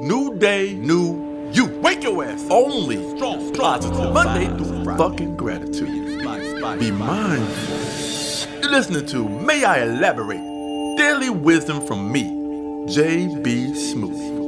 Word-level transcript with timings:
New 0.00 0.34
day, 0.38 0.72
new 0.74 1.50
you. 1.52 1.66
Wake 1.82 2.02
your 2.02 2.24
ass. 2.24 2.46
Only 2.50 2.96
strong, 3.16 3.52
positive. 3.52 4.12
Monday 4.14 4.46
through. 4.56 4.84
Fucking 4.96 5.36
gratitude. 5.36 6.20
Be 6.78 6.90
mindful. 6.90 7.76
You're 8.62 8.70
listening 8.70 9.04
to 9.08 9.28
May 9.28 9.64
I 9.64 9.82
Elaborate? 9.82 10.38
Daily 10.96 11.28
wisdom 11.28 11.86
from 11.86 12.10
me, 12.10 12.22
J.B. 12.90 13.74
Smoove. 13.74 14.46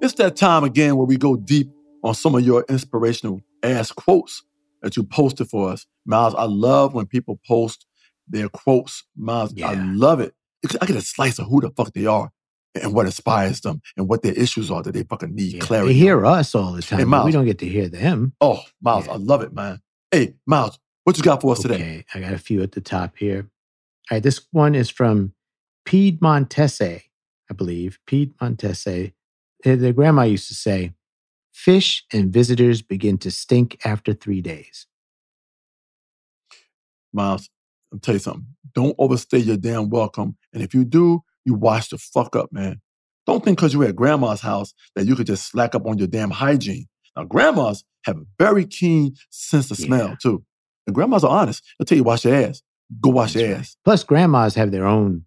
It's 0.00 0.14
that 0.14 0.36
time 0.36 0.64
again 0.64 0.96
where 0.96 1.06
we 1.06 1.18
go 1.18 1.36
deep 1.36 1.70
on 2.02 2.14
some 2.14 2.34
of 2.34 2.42
your 2.46 2.64
inspirational 2.70 3.42
ass 3.62 3.92
quotes 3.92 4.42
that 4.82 4.96
you 4.96 5.04
posted 5.04 5.48
for 5.50 5.70
us. 5.70 5.86
Miles, 6.06 6.34
I 6.34 6.44
love 6.44 6.94
when 6.94 7.06
people 7.06 7.38
post 7.46 7.86
their 8.28 8.48
quotes. 8.48 9.04
Miles, 9.16 9.52
Yeah. 9.54 9.70
I 9.70 9.74
love 9.74 10.20
it. 10.20 10.34
I 10.80 10.86
get 10.86 10.96
a 10.96 11.00
slice 11.02 11.38
of 11.38 11.46
who 11.46 11.60
the 11.60 11.70
fuck 11.70 11.92
they 11.92 12.06
are 12.06 12.30
and 12.80 12.94
what 12.94 13.06
inspires 13.06 13.60
them 13.60 13.82
and 13.96 14.08
what 14.08 14.22
their 14.22 14.32
issues 14.32 14.70
are 14.70 14.82
that 14.82 14.92
they 14.92 15.02
fucking 15.02 15.34
need 15.34 15.54
Yeah, 15.54 15.60
clarity. 15.60 15.92
They 15.92 15.98
hear 15.98 16.24
us 16.24 16.54
all 16.54 16.72
the 16.72 16.82
time. 16.82 16.98
Hey, 17.00 17.04
but 17.04 17.10
Miles. 17.10 17.26
we 17.26 17.32
don't 17.32 17.44
get 17.44 17.58
to 17.58 17.68
hear 17.68 17.88
them. 17.88 18.32
Oh, 18.40 18.62
Miles, 18.80 19.06
Yeah. 19.06 19.12
I 19.12 19.16
love 19.16 19.42
it, 19.42 19.52
man. 19.52 19.80
Hey, 20.10 20.34
Miles, 20.46 20.78
what 21.04 21.16
you 21.18 21.22
got 21.24 21.40
for 21.42 21.52
us 21.52 21.60
today? 21.62 21.74
Okay, 21.74 22.04
I 22.14 22.20
got 22.20 22.32
a 22.32 22.38
few 22.38 22.62
at 22.62 22.72
the 22.72 22.80
top 22.80 23.16
here. 23.16 23.50
All 24.10 24.16
right, 24.16 24.22
this 24.22 24.46
one 24.52 24.74
is 24.74 24.88
from 24.88 25.34
Piedmontese, 25.84 26.80
I 27.50 27.54
believe. 27.54 27.98
Piedmontese. 28.06 29.12
Their 29.64 29.92
grandma 29.92 30.22
used 30.22 30.48
to 30.48 30.54
say, 30.54 30.92
fish 31.52 32.04
and 32.12 32.32
visitors 32.32 32.82
begin 32.82 33.18
to 33.18 33.30
stink 33.30 33.78
after 33.84 34.12
three 34.12 34.40
days. 34.40 34.86
Miles, 37.12 37.50
I'll 37.92 37.98
tell 37.98 38.14
you 38.14 38.18
something. 38.20 38.46
Don't 38.74 38.94
overstay 38.98 39.38
your 39.38 39.56
damn 39.56 39.90
welcome. 39.90 40.36
And 40.52 40.62
if 40.62 40.72
you 40.74 40.84
do, 40.84 41.20
you 41.44 41.54
wash 41.54 41.88
the 41.88 41.98
fuck 41.98 42.34
up, 42.36 42.52
man. 42.52 42.80
Don't 43.26 43.44
think 43.44 43.58
because 43.58 43.74
you're 43.74 43.84
at 43.84 43.96
grandma's 43.96 44.40
house 44.40 44.72
that 44.96 45.06
you 45.06 45.14
could 45.14 45.26
just 45.26 45.48
slack 45.50 45.74
up 45.74 45.86
on 45.86 45.98
your 45.98 46.08
damn 46.08 46.30
hygiene. 46.30 46.86
Now, 47.16 47.24
grandmas 47.24 47.84
have 48.04 48.16
a 48.16 48.24
very 48.38 48.64
keen 48.64 49.14
sense 49.30 49.70
of 49.70 49.76
smell, 49.76 50.08
Yeah. 50.10 50.14
too. 50.22 50.44
And 50.86 50.94
grandmas 50.94 51.22
are 51.22 51.30
honest. 51.30 51.62
They'll 51.78 51.84
tell 51.86 51.98
you, 51.98 52.04
wash 52.04 52.24
your 52.24 52.34
ass. 52.34 52.62
Go 53.00 53.10
wash 53.10 53.34
That's 53.34 53.42
your 53.42 53.52
right. 53.52 53.60
ass. 53.60 53.76
Plus, 53.84 54.02
grandmas 54.04 54.54
have 54.54 54.70
their 54.72 54.86
own 54.86 55.24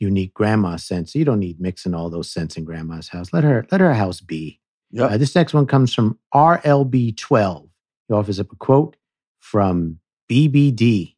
unique 0.00 0.32
grandma 0.34 0.76
scent. 0.76 1.10
So 1.10 1.18
you 1.18 1.24
don't 1.24 1.38
need 1.38 1.60
mixing 1.60 1.94
all 1.94 2.08
those 2.10 2.30
scents 2.30 2.56
in 2.56 2.64
grandma's 2.64 3.08
house. 3.08 3.32
Let 3.32 3.44
her 3.44 3.66
let 3.70 3.80
her 3.80 3.94
house 3.94 4.20
be. 4.20 4.60
Yeah. 4.90 5.04
Uh, 5.04 5.16
this 5.18 5.34
next 5.34 5.52
one 5.54 5.66
comes 5.66 5.92
from 5.94 6.18
RLB12. 6.34 7.68
He 8.08 8.14
offers 8.14 8.40
up 8.40 8.50
a 8.52 8.56
quote 8.56 8.96
from 9.38 9.98
BBD. 10.30 11.14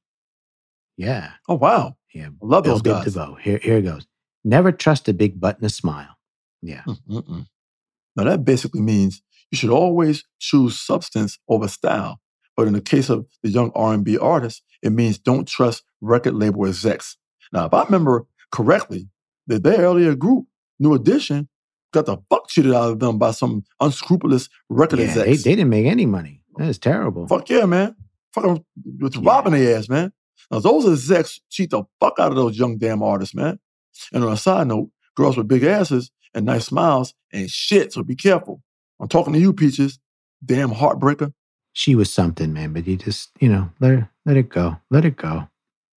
Yeah, 1.01 1.31
oh, 1.49 1.55
wow. 1.55 1.97
yeah. 2.15 2.27
I 2.27 2.31
love 2.47 2.65
Bill 2.65 2.79
those 2.79 2.83
guys. 2.83 3.05
DeVoe. 3.15 3.37
Here, 3.41 3.59
here 3.63 3.79
it 3.79 3.83
goes. 3.83 4.07
Never 4.45 4.71
trust 4.73 5.09
a 5.09 5.15
big 5.15 5.41
butt 5.41 5.57
and 5.57 5.65
a 5.67 5.71
smile. 5.71 6.17
Yeah. 6.63 6.83
Mm-mm-mm. 6.87 7.47
Now, 8.17 8.25
that 8.25 8.45
basically 8.45 8.83
means 8.83 9.23
you 9.51 9.57
should 9.57 9.71
always 9.71 10.25
choose 10.39 10.79
substance 10.79 11.39
over 11.49 11.69
style. 11.69 12.21
But 12.57 12.67
in 12.67 12.75
the 12.75 12.81
case 12.83 13.09
of 13.09 13.27
the 13.43 13.49
young 13.49 13.73
R&B 13.75 14.19
artist, 14.19 14.63
it 14.83 14.91
means 14.93 15.17
don't 15.19 15.49
trust 15.49 15.83
record 16.03 16.35
label 16.35 16.67
execs. 16.67 17.17
Now, 17.53 17.65
if 17.67 17.73
I 17.75 17.85
remember 17.85 18.27
correctly, 18.53 19.09
that 19.47 19.63
their 19.63 19.81
earlier 19.81 20.15
group, 20.15 20.47
New 20.79 20.93
Edition, 20.95 21.49
got 21.93 22.07
the 22.07 22.19
fuck 22.29 22.49
cheated 22.49 22.73
out 22.75 22.91
of 22.93 22.99
them 23.01 23.19
by 23.19 23.31
some 23.31 23.65
unscrupulous 23.81 24.49
record 24.69 24.99
Yeah, 24.99 25.15
they, 25.15 25.21
execs. 25.23 25.43
they 25.45 25.57
didn't 25.57 25.71
make 25.71 25.87
any 25.87 26.05
money. 26.07 26.43
That 26.57 26.69
is 26.69 26.79
terrible. 26.79 27.27
Fuck 27.27 27.49
yeah, 27.49 27.65
man. 27.65 27.97
Fucking 28.35 28.65
with 29.01 29.17
Yeah. 29.17 29.23
robbing 29.25 29.53
their 29.55 29.79
ass, 29.79 29.89
man. 29.89 30.13
Now, 30.51 30.59
those 30.59 30.87
execs 30.87 31.41
cheat 31.49 31.71
the 31.71 31.85
fuck 32.01 32.19
out 32.19 32.31
of 32.31 32.37
those 32.37 32.59
young 32.59 32.79
damn 32.79 33.03
artists, 33.03 33.35
man. 33.35 33.59
And 34.13 34.25
on 34.25 34.33
a 34.33 34.37
side 34.37 34.67
note, 34.67 34.91
girls 35.15 35.37
with 35.37 35.49
big 35.49 35.63
asses 35.63 36.11
and 36.35 36.47
nice 36.47 36.67
smiles 36.67 37.15
ain't 37.33 37.51
shit, 37.51 37.93
so 37.93 38.03
be 38.03 38.17
careful. 38.17 38.63
I'm 39.01 39.09
talking 39.09 39.33
to 39.33 39.39
you, 39.39 39.53
Peaches. 39.53 39.99
Damn 40.45 40.71
heartbreaker. 40.71 41.33
She 41.73 41.95
was 41.95 42.13
something, 42.13 42.53
man, 42.53 42.73
but 42.73 42.87
you 42.87 42.97
just, 42.97 43.31
you 43.41 43.49
know, 43.49 43.71
let 43.81 43.91
her, 43.91 44.11
let 44.27 44.37
it 44.37 44.49
go. 44.49 44.77
Let 44.91 45.05
it 45.05 45.17
go. 45.17 45.49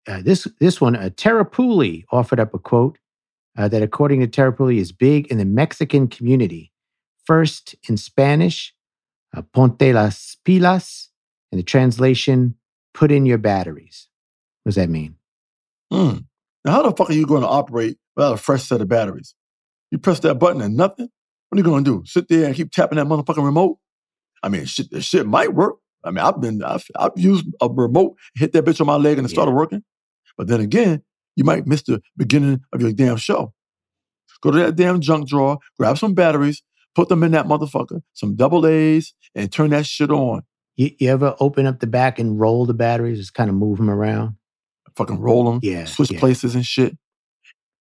Uh, 0.08 0.22
this 0.22 0.48
this 0.60 0.82
one, 0.82 0.96
uh, 0.96 1.10
Terrapuli 1.16 2.04
offered 2.12 2.40
up 2.40 2.54
a 2.54 2.60
quote 2.60 2.98
uh, 3.58 3.68
that, 3.70 3.82
according 3.82 4.20
to 4.20 4.28
Terrapuli, 4.28 4.78
is 4.78 4.92
big 4.92 5.28
in 5.28 5.38
the 5.38 5.46
Mexican 5.46 6.08
community. 6.08 6.72
First 7.26 7.76
in 7.88 7.96
Spanish, 7.96 8.76
uh, 9.36 9.42
ponte 9.54 9.94
las 9.94 10.36
pilas, 10.46 11.08
and 11.52 11.60
the 11.60 11.64
translation, 11.64 12.56
put 12.94 13.12
in 13.12 13.26
your 13.26 13.38
batteries. 13.38 14.10
What 14.64 14.72
does 14.72 14.76
that 14.76 14.90
mean? 14.90 15.16
Hmm. 15.92 16.20
Now, 16.66 16.72
how 16.74 16.82
the 16.84 16.96
fuck 16.96 17.10
are 17.10 17.14
you 17.14 17.26
going 17.26 17.42
to 17.42 17.48
operate 17.48 17.98
without 18.16 18.34
a 18.34 18.38
fresh 18.38 18.64
set 18.64 18.82
of 18.82 18.88
batteries? 18.88 19.36
You 19.92 19.98
press 19.98 20.20
that 20.22 20.36
button 20.36 20.62
and 20.62 20.76
nothing? 20.78 21.10
What 21.50 21.56
are 21.56 21.60
you 21.60 21.64
going 21.64 21.84
to 21.84 22.00
do? 22.00 22.04
Sit 22.06 22.28
there 22.30 22.46
and 22.46 22.56
keep 22.56 22.72
tapping 22.72 22.98
that 22.98 23.06
motherfucking 23.08 23.44
remote? 23.44 23.78
I 24.42 24.50
mean, 24.50 24.66
shit, 24.66 24.90
the 24.90 25.02
shit 25.02 25.26
might 25.26 25.54
work. 25.54 25.76
I 26.04 26.12
mean, 26.12 26.20
I've 26.20 26.40
been, 26.42 26.64
I've, 26.64 26.84
I've 26.98 27.12
used 27.16 27.46
a 27.62 27.70
remote, 27.70 28.16
hit 28.36 28.54
that 28.54 28.66
bitch 28.66 28.82
on 28.82 28.88
my 28.88 28.96
leg 28.96 29.18
and 29.18 29.26
it 29.26 29.32
Yeah. 29.32 29.36
started 29.36 29.52
working. 29.52 29.84
But 30.38 30.48
then 30.48 30.60
again, 30.62 31.04
you 31.36 31.44
might 31.44 31.68
miss 31.68 31.84
the 31.84 32.02
beginning 32.18 32.62
of 32.74 32.82
your 32.82 32.92
damn 32.92 33.18
show. 33.18 33.54
Go 34.42 34.52
to 34.52 34.58
that 34.60 34.76
damn 34.76 35.00
junk 35.00 35.28
drawer, 35.30 35.60
grab 35.80 35.98
some 35.98 36.14
batteries, 36.14 36.62
put 36.96 37.08
them 37.08 37.24
in 37.24 37.32
that 37.32 37.46
motherfucker, 37.46 38.02
some 38.14 38.36
double 38.36 38.66
A's, 38.68 39.14
and 39.36 39.52
turn 39.52 39.70
that 39.70 39.86
shit 39.86 40.12
on. 40.12 40.42
You, 40.76 40.92
you 41.00 41.10
ever 41.10 41.36
open 41.40 41.66
up 41.66 41.80
the 41.80 41.88
back 41.88 42.20
and 42.20 42.40
roll 42.40 42.66
the 42.66 42.74
batteries, 42.74 43.20
just 43.20 43.34
kind 43.34 43.50
of 43.50 43.56
move 43.56 43.78
them 43.78 43.90
around? 43.90 44.36
Fucking 44.96 45.20
roll 45.20 45.46
them, 45.46 45.60
Yeah, 45.64 45.86
switch 45.86 46.12
yeah. 46.12 46.20
places 46.20 46.56
and 46.56 46.66
shit. 46.66 46.98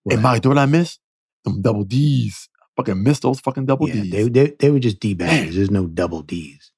Well, 0.04 0.14
And 0.16 0.22
Mike, 0.22 0.42
do 0.42 0.48
what 0.48 0.58
I 0.58 0.66
miss? 0.66 0.98
Them 1.44 1.60
double 1.62 1.84
D's. 1.84 2.48
I 2.62 2.64
fucking 2.76 3.02
miss 3.02 3.20
those 3.20 3.40
fucking 3.40 3.66
double 3.66 3.88
yeah, 3.88 3.94
D's. 4.02 4.10
they, 4.12 4.28
they, 4.28 4.50
they 4.58 4.70
were 4.70 4.78
just 4.78 4.98
D 5.00 5.14
batteries. 5.14 5.56
There's 5.56 5.70
no 5.70 5.86
double 5.86 6.22
Ds. 6.22 6.70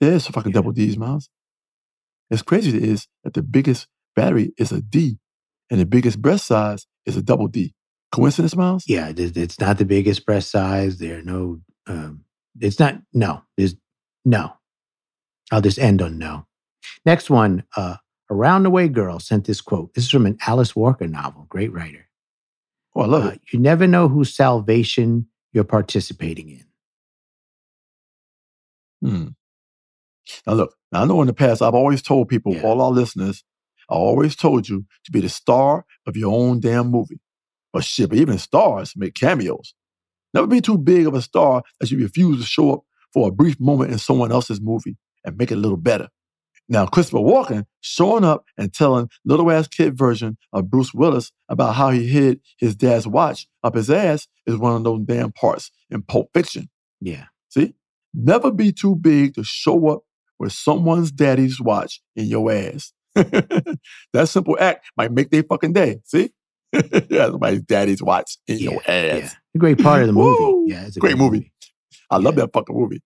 There's 0.00 0.26
fucking 0.26 0.50
Yeah. 0.52 0.54
double 0.54 0.72
D's, 0.72 0.96
Miles. 0.96 1.28
As 2.30 2.42
crazy 2.42 2.68
as 2.68 2.74
it 2.74 2.84
is 2.84 3.08
that 3.24 3.34
the 3.34 3.42
biggest 3.42 3.88
battery 4.14 4.52
is 4.56 4.70
a 4.72 4.80
D 4.80 5.18
and 5.70 5.80
the 5.80 5.86
biggest 5.86 6.22
breast 6.22 6.46
size 6.46 6.86
is 7.06 7.16
a 7.16 7.22
double 7.22 7.48
D. 7.48 7.74
Coincidence, 8.12 8.56
Miles? 8.56 8.84
Yeah, 8.86 9.12
it's 9.16 9.60
not 9.60 9.78
the 9.78 9.84
biggest 9.84 10.24
breast 10.26 10.50
size. 10.50 10.98
There 10.98 11.18
are 11.18 11.22
no, 11.22 11.60
um, 11.86 12.24
it's 12.60 12.78
not, 12.78 13.00
no, 13.12 13.42
there's 13.56 13.74
no. 14.24 14.52
I'll 15.52 15.60
just 15.60 15.78
end 15.78 16.02
on 16.02 16.18
no. 16.18 16.46
Next 17.04 17.30
one, 17.30 17.64
uh, 17.76 17.96
Around 18.30 18.62
the 18.62 18.70
Way 18.70 18.88
Girl 18.88 19.18
sent 19.18 19.44
this 19.46 19.60
quote. 19.60 19.92
This 19.94 20.04
is 20.04 20.10
from 20.10 20.26
an 20.26 20.38
Alice 20.46 20.76
Walker 20.76 21.06
novel, 21.08 21.46
great 21.48 21.72
writer. 21.72 22.06
Oh, 22.94 23.02
I 23.02 23.06
love 23.06 23.24
Uh, 23.26 23.28
it. 23.30 23.40
you 23.52 23.58
never 23.58 23.86
know 23.86 24.08
whose 24.08 24.34
salvation 24.34 25.26
you're 25.52 25.64
participating 25.64 26.48
in. 26.48 26.64
Hmm. 29.02 29.28
Now, 30.46 30.54
look, 30.54 30.76
now 30.92 31.02
I 31.02 31.04
know 31.06 31.20
in 31.22 31.26
the 31.26 31.32
past 31.32 31.62
I've 31.62 31.74
always 31.74 32.02
told 32.02 32.28
people, 32.28 32.54
Yeah. 32.54 32.62
all 32.62 32.80
our 32.80 32.90
listeners, 32.90 33.42
I 33.88 33.94
always 33.94 34.36
told 34.36 34.68
you 34.68 34.86
to 35.04 35.10
be 35.12 35.20
the 35.20 35.28
star 35.28 35.84
of 36.06 36.16
your 36.16 36.32
own 36.32 36.60
damn 36.60 36.88
movie. 36.90 37.20
But 37.72 37.84
shit, 37.84 38.10
but 38.10 38.18
even 38.18 38.38
stars 38.38 38.94
make 38.96 39.14
cameos. 39.14 39.74
Never 40.34 40.46
be 40.46 40.60
too 40.60 40.78
big 40.78 41.06
of 41.06 41.14
a 41.14 41.22
star 41.22 41.62
that 41.80 41.90
you 41.90 41.98
refuse 41.98 42.40
to 42.40 42.46
show 42.46 42.72
up 42.74 42.80
for 43.12 43.28
a 43.28 43.32
brief 43.32 43.58
moment 43.58 43.90
in 43.92 43.98
someone 43.98 44.30
else's 44.30 44.60
movie 44.60 44.96
and 45.24 45.36
make 45.36 45.50
it 45.50 45.56
a 45.56 45.60
little 45.60 45.76
better. 45.76 46.08
Now, 46.70 46.86
Christopher 46.86 47.18
Walken 47.18 47.64
showing 47.80 48.24
up 48.24 48.44
and 48.56 48.72
telling 48.72 49.10
little 49.24 49.50
ass 49.50 49.66
kid 49.68 49.98
version 49.98 50.38
of 50.52 50.70
Bruce 50.70 50.94
Willis 50.94 51.32
about 51.48 51.74
how 51.74 51.90
he 51.90 52.06
hid 52.06 52.40
his 52.58 52.76
dad's 52.76 53.08
watch 53.08 53.48
up 53.64 53.74
his 53.74 53.90
ass 53.90 54.28
is 54.46 54.56
one 54.56 54.76
of 54.76 54.84
those 54.84 55.00
damn 55.04 55.32
parts 55.32 55.72
in 55.90 56.02
Pulp 56.02 56.30
Fiction. 56.32 56.70
Yeah. 57.00 57.24
See? 57.48 57.74
Never 58.14 58.52
be 58.52 58.70
too 58.72 58.94
big 58.94 59.34
to 59.34 59.42
show 59.44 59.88
up 59.88 60.02
with 60.38 60.52
someone's 60.52 61.10
daddy's 61.10 61.60
watch 61.60 62.00
in 62.14 62.26
your 62.26 62.50
ass. 62.52 62.92
that 63.14 64.28
simple 64.28 64.56
act 64.60 64.86
might 64.96 65.12
make 65.12 65.30
their 65.30 65.42
fucking 65.42 65.72
day. 65.72 66.00
See? 66.04 66.30
yeah, 66.72 67.26
somebody's 67.30 67.62
daddy's 67.62 68.02
watch 68.02 68.38
in 68.46 68.58
Yeah, 68.58 68.70
your 68.70 68.80
Yeah. 68.86 69.18
ass. 69.24 69.36
A 69.56 69.58
great 69.58 69.78
part 69.78 70.02
of 70.02 70.06
the 70.06 70.12
movie. 70.14 70.40
Woo! 70.44 70.66
Yeah, 70.68 70.86
it's 70.86 70.96
a 70.96 71.00
Great 71.00 71.16
good 71.16 71.18
movie. 71.18 71.52
I 72.10 72.18
love 72.18 72.36
that 72.36 72.52
fucking 72.52 72.76
movie. 72.76 73.02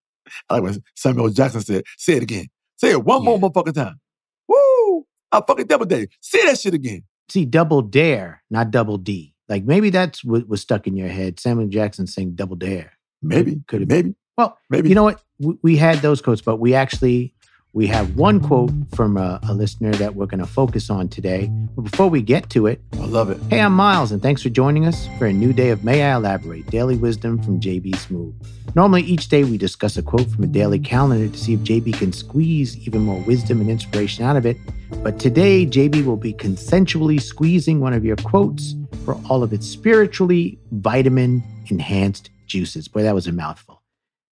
I 0.50 0.54
like 0.54 0.62
when 0.64 0.82
Samuel 0.96 1.30
Jackson 1.30 1.62
said, 1.62 1.84
say 1.96 2.14
it 2.14 2.22
again. 2.22 2.46
Say 2.84 2.90
it 2.92 3.04
one 3.04 3.24
more 3.24 3.38
Yeah. 3.38 3.48
motherfucking 3.48 3.74
time. 3.74 4.00
Woo! 4.48 5.06
I 5.32 5.40
fucking 5.46 5.66
double 5.66 5.86
dare. 5.86 6.06
Say 6.20 6.44
that 6.46 6.58
shit 6.60 6.74
again. 6.74 7.04
See, 7.30 7.44
double 7.46 7.80
dare, 7.82 8.42
not 8.50 8.70
double 8.70 8.98
D. 8.98 9.34
Like 9.48 9.64
maybe 9.64 9.90
that's 9.90 10.22
what 10.24 10.48
was 10.48 10.60
stuck 10.60 10.86
in 10.86 10.96
your 10.96 11.08
head. 11.08 11.40
Samuel 11.40 11.68
Jackson 11.68 12.06
saying 12.06 12.34
double 12.34 12.56
dare. 12.56 12.92
Maybe. 13.22 13.62
Could 13.68 13.80
have 13.80 13.88
maybe. 13.88 14.14
Well, 14.36 14.58
Maybe. 14.68 14.88
you 14.88 14.94
know 14.94 15.04
what? 15.04 15.22
We, 15.38 15.56
we 15.62 15.76
had 15.76 15.98
those 15.98 16.20
quotes, 16.20 16.40
but 16.42 16.56
we 16.56 16.74
actually 16.74 17.33
We 17.74 17.88
have 17.88 18.14
one 18.14 18.38
quote 18.38 18.70
from 18.94 19.16
a, 19.16 19.40
a 19.48 19.52
listener 19.52 19.90
that 19.94 20.14
we're 20.14 20.26
going 20.26 20.38
to 20.38 20.46
focus 20.46 20.90
on 20.90 21.08
today. 21.08 21.48
But 21.74 21.82
before 21.82 22.08
we 22.08 22.22
get 22.22 22.48
to 22.50 22.68
it, 22.68 22.80
I 22.92 23.06
love 23.06 23.30
it. 23.30 23.40
hey, 23.50 23.60
I'm 23.60 23.72
Miles, 23.72 24.12
and 24.12 24.22
thanks 24.22 24.42
for 24.42 24.48
joining 24.48 24.86
us 24.86 25.08
for 25.18 25.26
a 25.26 25.32
new 25.32 25.52
day 25.52 25.70
of 25.70 25.82
May 25.82 26.04
I 26.04 26.14
Elaborate 26.14 26.64
Daily 26.68 26.96
Wisdom 26.96 27.42
from 27.42 27.58
JB 27.58 27.90
Smoove. 27.96 28.32
Normally, 28.76 29.02
each 29.02 29.28
day 29.28 29.42
we 29.42 29.58
discuss 29.58 29.96
a 29.96 30.02
quote 30.02 30.30
from 30.30 30.44
a 30.44 30.46
daily 30.46 30.78
calendar 30.78 31.28
to 31.28 31.36
see 31.36 31.54
if 31.54 31.60
JB 31.60 31.94
can 31.94 32.12
squeeze 32.12 32.76
even 32.86 33.02
more 33.02 33.20
wisdom 33.22 33.60
and 33.60 33.68
inspiration 33.68 34.24
out 34.24 34.36
of 34.36 34.46
it. 34.46 34.56
But 35.02 35.18
today, 35.18 35.66
JB 35.66 36.04
will 36.04 36.16
be 36.16 36.32
consensually 36.32 37.20
squeezing 37.20 37.80
one 37.80 37.92
of 37.92 38.04
your 38.04 38.16
quotes 38.18 38.76
for 39.04 39.18
all 39.28 39.42
of 39.42 39.52
its 39.52 39.66
spiritually 39.66 40.60
vitamin 40.70 41.42
enhanced 41.70 42.30
juices. 42.46 42.86
Boy, 42.86 43.02
that 43.02 43.16
was 43.16 43.26
a 43.26 43.32
mouthful. 43.32 43.83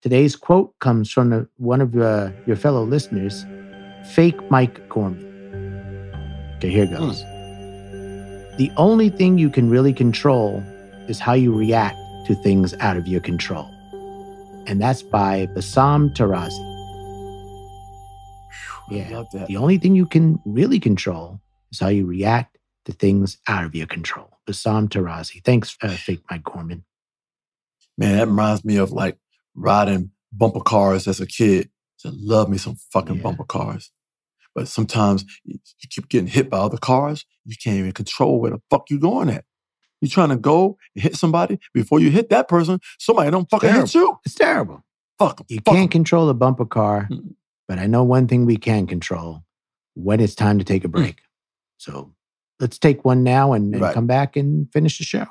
Today's 0.02 0.34
quote 0.34 0.76
comes 0.80 1.12
from 1.12 1.30
the, 1.30 1.48
one 1.58 1.80
of 1.80 1.96
uh, 1.96 2.32
your 2.44 2.56
fellow 2.56 2.82
listeners, 2.82 3.46
Fake 4.10 4.50
Mike 4.50 4.88
Gorman. 4.88 5.22
Okay, 6.56 6.70
here 6.70 6.86
goes. 6.86 7.22
The 8.58 8.72
only 8.76 9.10
thing 9.10 9.38
you 9.38 9.48
can 9.48 9.70
really 9.70 9.92
control 9.92 10.60
is 11.08 11.20
how 11.20 11.34
you 11.34 11.54
react 11.54 11.96
to 12.26 12.34
things 12.34 12.74
out 12.80 12.96
of 12.96 13.06
your 13.06 13.20
control. 13.20 13.70
And 14.66 14.82
that's 14.82 15.04
by 15.04 15.46
Bassam 15.54 16.10
Tarazi. 16.10 16.58
Yeah. 18.90 19.22
The 19.46 19.56
only 19.56 19.78
thing 19.78 19.94
you 19.94 20.06
can 20.06 20.40
really 20.44 20.80
control 20.80 21.40
is 21.70 21.78
how 21.78 21.88
you 21.88 22.06
react 22.06 22.58
to 22.86 22.92
things 22.92 23.38
out 23.46 23.64
of 23.64 23.72
your 23.76 23.86
control. 23.86 24.30
Bassam 24.48 24.88
Tarazi. 24.88 25.44
Thanks, 25.44 25.76
uh, 25.80 25.90
Fake 25.90 26.22
Mike 26.28 26.42
Gorman. 26.42 26.84
Man, 27.96 28.16
that 28.16 28.26
reminds 28.26 28.64
me 28.64 28.78
of 28.78 28.90
like 28.90 29.16
riding 29.54 30.10
bumper 30.32 30.60
cars 30.60 31.06
as 31.08 31.20
a 31.20 31.26
kid. 31.26 31.70
I 32.04 32.10
love 32.12 32.48
me 32.48 32.58
some 32.58 32.76
fucking 32.92 33.16
Yeah. 33.16 33.22
bumper 33.22 33.44
cars. 33.44 33.90
But 34.54 34.68
sometimes 34.68 35.24
you 35.44 35.58
keep 35.88 36.08
getting 36.08 36.26
hit 36.26 36.50
by 36.50 36.58
other 36.58 36.76
cars. 36.76 37.24
You 37.44 37.56
can't 37.62 37.76
even 37.78 37.92
control 37.92 38.40
where 38.40 38.50
the 38.50 38.60
fuck 38.70 38.90
you're 38.90 38.98
going 39.00 39.30
at. 39.30 39.44
You're 40.00 40.10
trying 40.10 40.30
to 40.30 40.36
go 40.36 40.76
and 40.96 41.02
hit 41.02 41.16
somebody. 41.16 41.58
Before 41.72 42.00
you 42.00 42.10
hit 42.10 42.28
that 42.30 42.48
person, 42.48 42.80
somebody 42.98 43.30
don't 43.30 43.48
fucking 43.48 43.72
hit 43.72 43.94
you. 43.94 44.18
It's 44.26 44.34
terrible. 44.34 44.82
Fuck 45.18 45.40
'em. 45.40 45.46
You 45.48 45.58
Fuck 45.64 45.74
'em. 45.74 45.80
can't 45.80 45.90
control 45.90 46.28
a 46.28 46.34
bumper 46.34 46.64
car, 46.66 47.06
Mm. 47.10 47.34
but 47.68 47.78
I 47.78 47.86
know 47.86 48.02
one 48.02 48.26
thing 48.26 48.44
we 48.44 48.56
can 48.56 48.86
control 48.86 49.44
when 49.94 50.18
it's 50.20 50.34
time 50.34 50.58
to 50.58 50.64
take 50.64 50.84
a 50.84 50.88
break. 50.88 51.20
So 51.78 52.12
let's 52.58 52.78
take 52.78 53.04
one 53.04 53.22
now 53.22 53.52
and, 53.52 53.72
and 53.74 53.80
Right. 53.82 53.94
come 53.94 54.06
back 54.08 54.36
and 54.36 54.70
finish 54.72 54.98
the 54.98 55.04
show. 55.04 55.26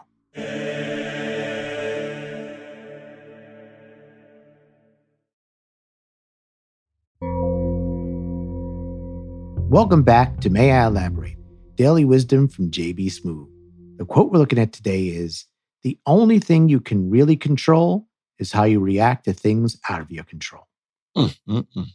Welcome 9.71 10.03
back 10.03 10.41
to 10.41 10.49
May 10.49 10.73
I 10.73 10.87
Elaborate 10.87 11.37
Daily 11.77 12.03
Wisdom 12.03 12.49
from 12.49 12.71
JB 12.71 13.05
Smoove. 13.05 13.47
The 13.95 14.03
quote 14.03 14.29
we're 14.29 14.37
looking 14.37 14.59
at 14.59 14.73
today 14.73 15.07
is 15.07 15.45
The 15.83 15.97
only 16.05 16.39
thing 16.39 16.67
you 16.67 16.81
can 16.81 17.09
really 17.09 17.37
control 17.37 18.05
is 18.37 18.51
how 18.51 18.65
you 18.65 18.81
react 18.81 19.23
to 19.25 19.33
things 19.33 19.79
out 19.87 20.01
of 20.01 20.11
your 20.11 20.25
control. 20.25 20.67
Mm, 21.15 21.39
mm, 21.47 21.67
mm. 21.77 21.87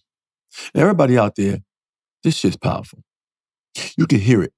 Everybody 0.74 1.18
out 1.18 1.36
there, 1.36 1.58
this 2.24 2.38
shit's 2.38 2.56
powerful. 2.56 3.00
You 3.98 4.06
can 4.06 4.20
hear 4.20 4.42
it. 4.42 4.54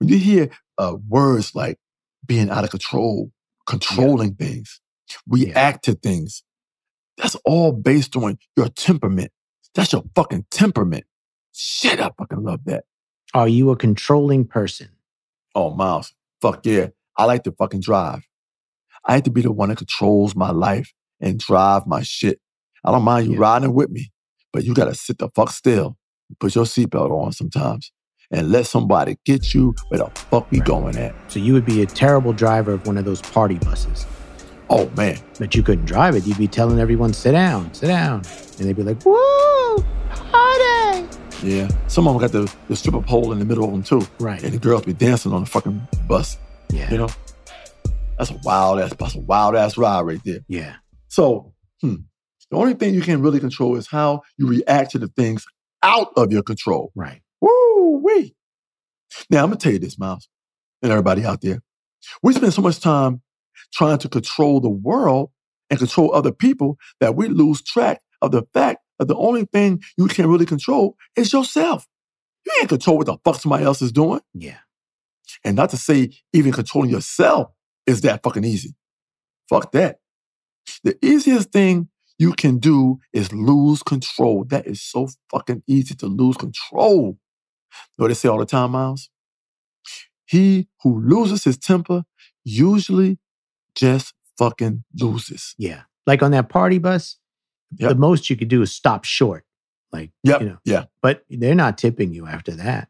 When 0.00 0.08
you 0.08 0.18
hear 0.18 0.50
uh, 0.78 0.96
words 1.08 1.54
like 1.54 1.78
being 2.26 2.50
out 2.50 2.64
of 2.64 2.70
control, 2.70 3.30
controlling 3.68 4.34
things, 4.34 4.80
react 5.28 5.84
to 5.84 5.92
things, 5.92 6.42
that's 7.18 7.36
all 7.44 7.70
based 7.70 8.16
on 8.16 8.36
your 8.56 8.68
temperament. 8.68 9.30
That's 9.76 9.92
your 9.92 10.02
fucking 10.16 10.46
temperament. 10.50 11.04
Shit, 11.60 11.98
I 12.00 12.10
fucking 12.16 12.44
love 12.44 12.60
that. 12.66 12.84
Are 13.34 13.48
you 13.48 13.70
a 13.70 13.76
controlling 13.76 14.46
person? 14.46 14.90
Oh, 15.56 15.70
Miles, 15.74 16.14
fuck 16.40 16.64
yeah. 16.64 16.88
I 17.16 17.24
like 17.24 17.42
to 17.44 17.52
fucking 17.52 17.80
drive. 17.80 18.22
I 19.04 19.14
like 19.16 19.24
to 19.24 19.30
be 19.30 19.42
the 19.42 19.50
one 19.50 19.70
that 19.70 19.78
controls 19.78 20.36
my 20.36 20.50
life 20.52 20.92
and 21.20 21.38
drive 21.40 21.84
my 21.86 22.02
shit. 22.02 22.40
I 22.84 22.92
don't 22.92 23.02
mind 23.02 23.26
you 23.26 23.32
Yeah. 23.32 23.40
riding 23.40 23.74
with 23.74 23.90
me, 23.90 24.12
but 24.52 24.62
you 24.64 24.72
gotta 24.72 24.94
sit 24.94 25.18
the 25.18 25.28
fuck 25.34 25.50
still, 25.50 25.96
put 26.38 26.54
your 26.54 26.64
seatbelt 26.64 27.10
on 27.10 27.32
sometimes, 27.32 27.90
and 28.30 28.52
let 28.52 28.66
somebody 28.66 29.18
get 29.24 29.52
you 29.52 29.74
where 29.88 29.98
the 29.98 30.10
fuck 30.30 30.48
we 30.52 30.58
Right. 30.58 30.66
going 30.68 30.96
at. 30.96 31.12
So 31.26 31.40
you 31.40 31.54
would 31.54 31.64
be 31.66 31.82
a 31.82 31.86
terrible 31.86 32.32
driver 32.32 32.72
of 32.74 32.86
one 32.86 32.96
of 32.98 33.04
those 33.04 33.20
party 33.20 33.56
buses, 33.58 34.06
Oh 34.70 34.88
man, 34.96 35.18
but 35.40 35.54
you 35.56 35.62
couldn't 35.64 35.86
drive 35.86 36.14
it. 36.14 36.24
You'd 36.26 36.36
be 36.38 36.46
telling 36.46 36.78
everyone, 36.78 37.14
sit 37.14 37.32
down, 37.32 37.72
sit 37.74 37.86
down. 37.88 38.22
And 38.58 38.68
they'd 38.68 38.76
be 38.76 38.82
like, 38.82 39.02
woo, 39.04 39.82
party. 40.10 41.07
Yeah. 41.42 41.68
Some 41.88 42.06
of 42.06 42.14
them 42.14 42.20
got 42.20 42.32
the, 42.32 42.52
the 42.68 42.76
stripper 42.76 43.02
pole 43.02 43.32
in 43.32 43.38
the 43.38 43.44
middle 43.44 43.64
of 43.64 43.70
them 43.72 43.82
too, 43.82 44.06
Right. 44.18 44.42
and 44.42 44.52
the 44.52 44.58
girls 44.58 44.82
be 44.84 44.92
dancing 44.92 45.32
on 45.32 45.40
the 45.42 45.46
fucking 45.46 45.86
bus. 46.06 46.38
Yeah. 46.70 46.90
You 46.90 46.98
know, 46.98 47.08
that's 48.18 48.30
a 48.30 48.38
wild 48.44 48.80
ass, 48.80 48.92
that's 48.98 49.14
a 49.14 49.20
wild 49.20 49.54
ass 49.56 49.76
ride 49.78 50.02
right 50.02 50.20
there. 50.24 50.40
Yeah. 50.48 50.76
So, 51.08 51.54
hmm, 51.80 51.94
the 52.50 52.56
only 52.56 52.74
thing 52.74 52.94
you 52.94 53.00
can 53.02 53.22
really 53.22 53.40
control 53.40 53.76
is 53.76 53.86
how 53.86 54.22
you 54.36 54.46
react 54.46 54.92
to 54.92 54.98
the 54.98 55.08
things 55.08 55.46
out 55.82 56.08
of 56.16 56.32
your 56.32 56.42
control. 56.42 56.92
Right. 56.94 57.22
Woo 57.40 58.00
wee. 58.02 58.34
Now, 59.30 59.42
I'm 59.44 59.50
gonna 59.50 59.56
tell 59.56 59.72
you 59.72 59.78
this, 59.78 59.98
Miles, 59.98 60.28
and 60.82 60.90
everybody 60.92 61.24
out 61.24 61.40
there. 61.40 61.60
We 62.22 62.32
spend 62.34 62.52
so 62.52 62.62
much 62.62 62.80
time 62.80 63.22
trying 63.72 63.98
to 63.98 64.08
control 64.08 64.60
the 64.60 64.68
world 64.70 65.30
and 65.70 65.78
control 65.78 66.14
other 66.14 66.32
people 66.32 66.78
that 67.00 67.14
we 67.16 67.28
lose 67.28 67.62
track 67.62 68.00
of 68.22 68.30
the 68.32 68.42
fact 68.54 68.80
the 69.06 69.16
only 69.16 69.44
thing 69.44 69.82
you 69.96 70.08
can 70.08 70.28
really 70.28 70.46
control 70.46 70.96
is 71.16 71.32
yourself. 71.32 71.86
You 72.44 72.52
can't 72.56 72.68
control 72.68 72.96
what 72.96 73.06
the 73.06 73.18
fuck 73.24 73.36
somebody 73.36 73.64
else 73.64 73.80
is 73.82 73.92
doing. 73.92 74.20
Yeah. 74.34 74.58
And 75.44 75.56
not 75.56 75.70
to 75.70 75.76
say 75.76 76.10
even 76.32 76.52
controlling 76.52 76.90
yourself 76.90 77.52
is 77.86 78.00
that 78.00 78.22
fucking 78.22 78.44
easy. 78.44 78.74
Fuck 79.48 79.72
that. 79.72 79.98
The 80.84 80.98
easiest 81.04 81.52
thing 81.52 81.88
you 82.18 82.32
can 82.32 82.58
do 82.58 82.98
is 83.12 83.32
lose 83.32 83.82
control. 83.82 84.44
That 84.44 84.66
is 84.66 84.82
so 84.82 85.08
fucking 85.30 85.62
easy 85.66 85.94
to 85.96 86.06
lose 86.06 86.36
control. 86.36 86.96
You 86.96 87.98
know 87.98 88.04
what 88.04 88.08
they 88.08 88.14
say 88.14 88.28
all 88.28 88.38
the 88.38 88.46
time, 88.46 88.72
Miles? 88.72 89.10
He 90.26 90.68
who 90.82 91.00
loses 91.00 91.44
his 91.44 91.56
temper 91.56 92.04
usually 92.44 93.18
just 93.74 94.14
fucking 94.36 94.84
loses. 95.00 95.54
Yeah. 95.58 95.82
Like 96.06 96.22
on 96.22 96.32
that 96.32 96.48
party 96.48 96.78
bus, 96.78 97.18
Yep. 97.76 97.88
the 97.90 97.94
most 97.96 98.30
you 98.30 98.36
could 98.36 98.48
do 98.48 98.62
is 98.62 98.72
stop 98.72 99.04
short. 99.04 99.44
Like, 99.92 100.10
Yep. 100.24 100.40
you 100.40 100.46
know, 100.48 100.58
Yeah. 100.64 100.84
but 101.02 101.24
they're 101.30 101.54
not 101.54 101.78
tipping 101.78 102.12
you 102.12 102.26
after 102.26 102.52
that. 102.52 102.88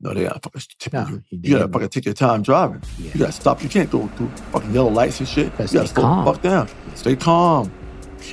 No, 0.00 0.14
they 0.14 0.22
gotta 0.24 0.38
fucking 0.40 0.62
tipping 0.78 1.00
No, 1.00 1.08
you. 1.08 1.22
you 1.30 1.38
You 1.42 1.58
gotta 1.58 1.72
fucking 1.72 1.88
take 1.88 2.04
your 2.04 2.14
time 2.14 2.42
driving. 2.42 2.82
Yeah. 2.98 3.10
You 3.14 3.20
gotta 3.20 3.32
stop. 3.32 3.62
You 3.62 3.68
can't 3.68 3.90
go 3.90 4.06
through 4.16 4.28
fucking 4.52 4.72
yellow 4.72 4.90
lights 4.90 5.18
and 5.20 5.28
shit. 5.28 5.46
You 5.46 5.50
gotta 5.50 5.68
stay 5.68 5.86
slow 5.86 6.02
calm. 6.02 6.24
the 6.24 6.32
fuck 6.32 6.42
down. 6.42 6.68
Stay 6.94 7.16
calm. 7.16 7.70